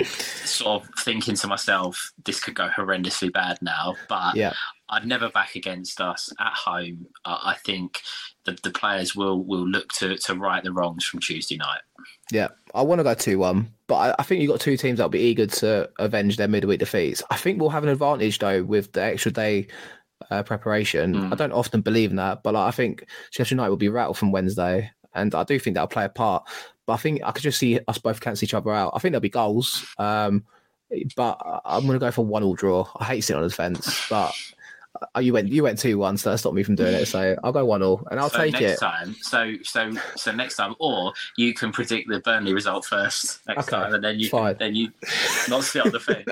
[0.03, 3.95] sort of thinking to myself, this could go horrendously bad now.
[4.07, 4.53] But Yeah.
[4.91, 7.07] I'd never back against us at home.
[7.23, 8.01] Uh, I think
[8.43, 11.81] the, the players will will look to, to right the wrongs from Tuesday night.
[12.31, 14.97] Yeah, I want to go 2 1, but I, I think you've got two teams
[14.97, 17.23] that'll be eager to avenge their midweek defeats.
[17.29, 19.67] I think we'll have an advantage, though, with the extra day
[20.29, 21.15] uh, preparation.
[21.15, 21.31] Mm.
[21.31, 24.17] I don't often believe in that, but like, I think Sheffield United will be rattled
[24.17, 26.43] from Wednesday, and I do think that'll play a part.
[26.85, 28.91] But I think I could just see us both cancel each other out.
[28.93, 30.43] I think there'll be goals, um,
[31.15, 32.87] but I'm going to go for one all draw.
[32.97, 34.33] I hate sitting on the fence, but.
[35.15, 37.05] Uh, you went you went two one, so that stopped me from doing it.
[37.05, 38.79] So I'll go one all, and I'll so take next it.
[38.79, 43.67] time, so so so next time, or you can predict the Burnley result first next
[43.71, 44.57] Okay, time, and then you fine.
[44.59, 44.89] then you
[45.47, 46.27] not sit on the fence.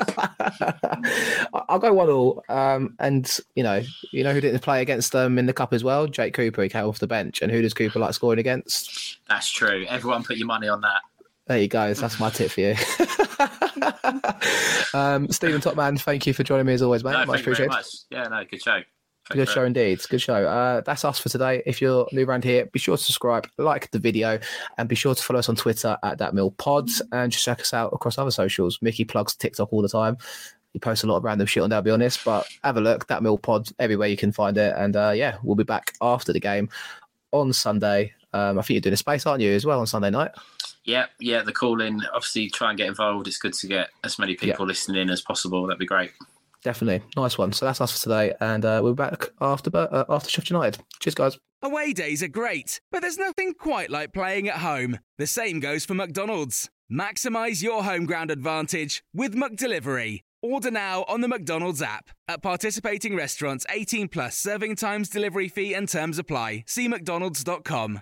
[1.70, 2.44] I'll go one all.
[2.50, 3.82] Um, and you know,
[4.12, 6.08] you know who didn't play against them in the cup as well?
[6.08, 6.62] Jake Cooper.
[6.64, 9.20] He came off the bench, and who does Cooper like scoring against?
[9.30, 9.86] That's true.
[9.88, 11.02] Everyone put your money on that.
[11.50, 11.92] There you go.
[11.96, 12.70] That's my tip for you.
[14.94, 17.14] um, Stephen Topman, thank you for joining me as always, mate.
[17.14, 17.72] No, Much thank you very appreciated.
[17.72, 17.88] much.
[18.12, 18.82] Yeah, no, good show.
[19.32, 20.00] Good show indeed.
[20.08, 20.46] Good show.
[20.46, 21.64] Uh, that's us for today.
[21.66, 24.40] If you're new around here, be sure to subscribe, like the video,
[24.78, 27.62] and be sure to follow us on Twitter at that mill pods and just check
[27.62, 28.78] us out across other socials.
[28.84, 30.18] Mickey plugs TikTok all the time.
[30.74, 32.24] He posts a lot of random shit on there, I'll be honest.
[32.24, 34.76] But have a look, that mill pod everywhere you can find it.
[34.78, 36.70] And uh, yeah, we'll be back after the game
[37.32, 38.14] on Sunday.
[38.34, 40.30] Um, I think you're doing a space, aren't you, as well on Sunday night?
[40.90, 41.44] Yeah, yeah.
[41.44, 43.28] The call in, obviously, try and get involved.
[43.28, 44.70] It's good to get as many people yeah.
[44.70, 45.68] listening as possible.
[45.68, 46.12] That'd be great.
[46.64, 47.54] Definitely, nice one.
[47.54, 50.84] So that's us for today, and uh, we're back after uh, after Sheffield United.
[51.00, 51.38] Cheers, guys.
[51.62, 54.98] Away days are great, but there's nothing quite like playing at home.
[55.20, 56.70] The same goes for McDonald's.
[56.92, 60.22] Maximize your home ground advantage with McDelivery.
[60.42, 62.10] Order now on the McDonald's app.
[62.28, 66.64] At participating restaurants, 18 plus serving times, delivery fee, and terms apply.
[66.66, 68.02] See McDonald's.com.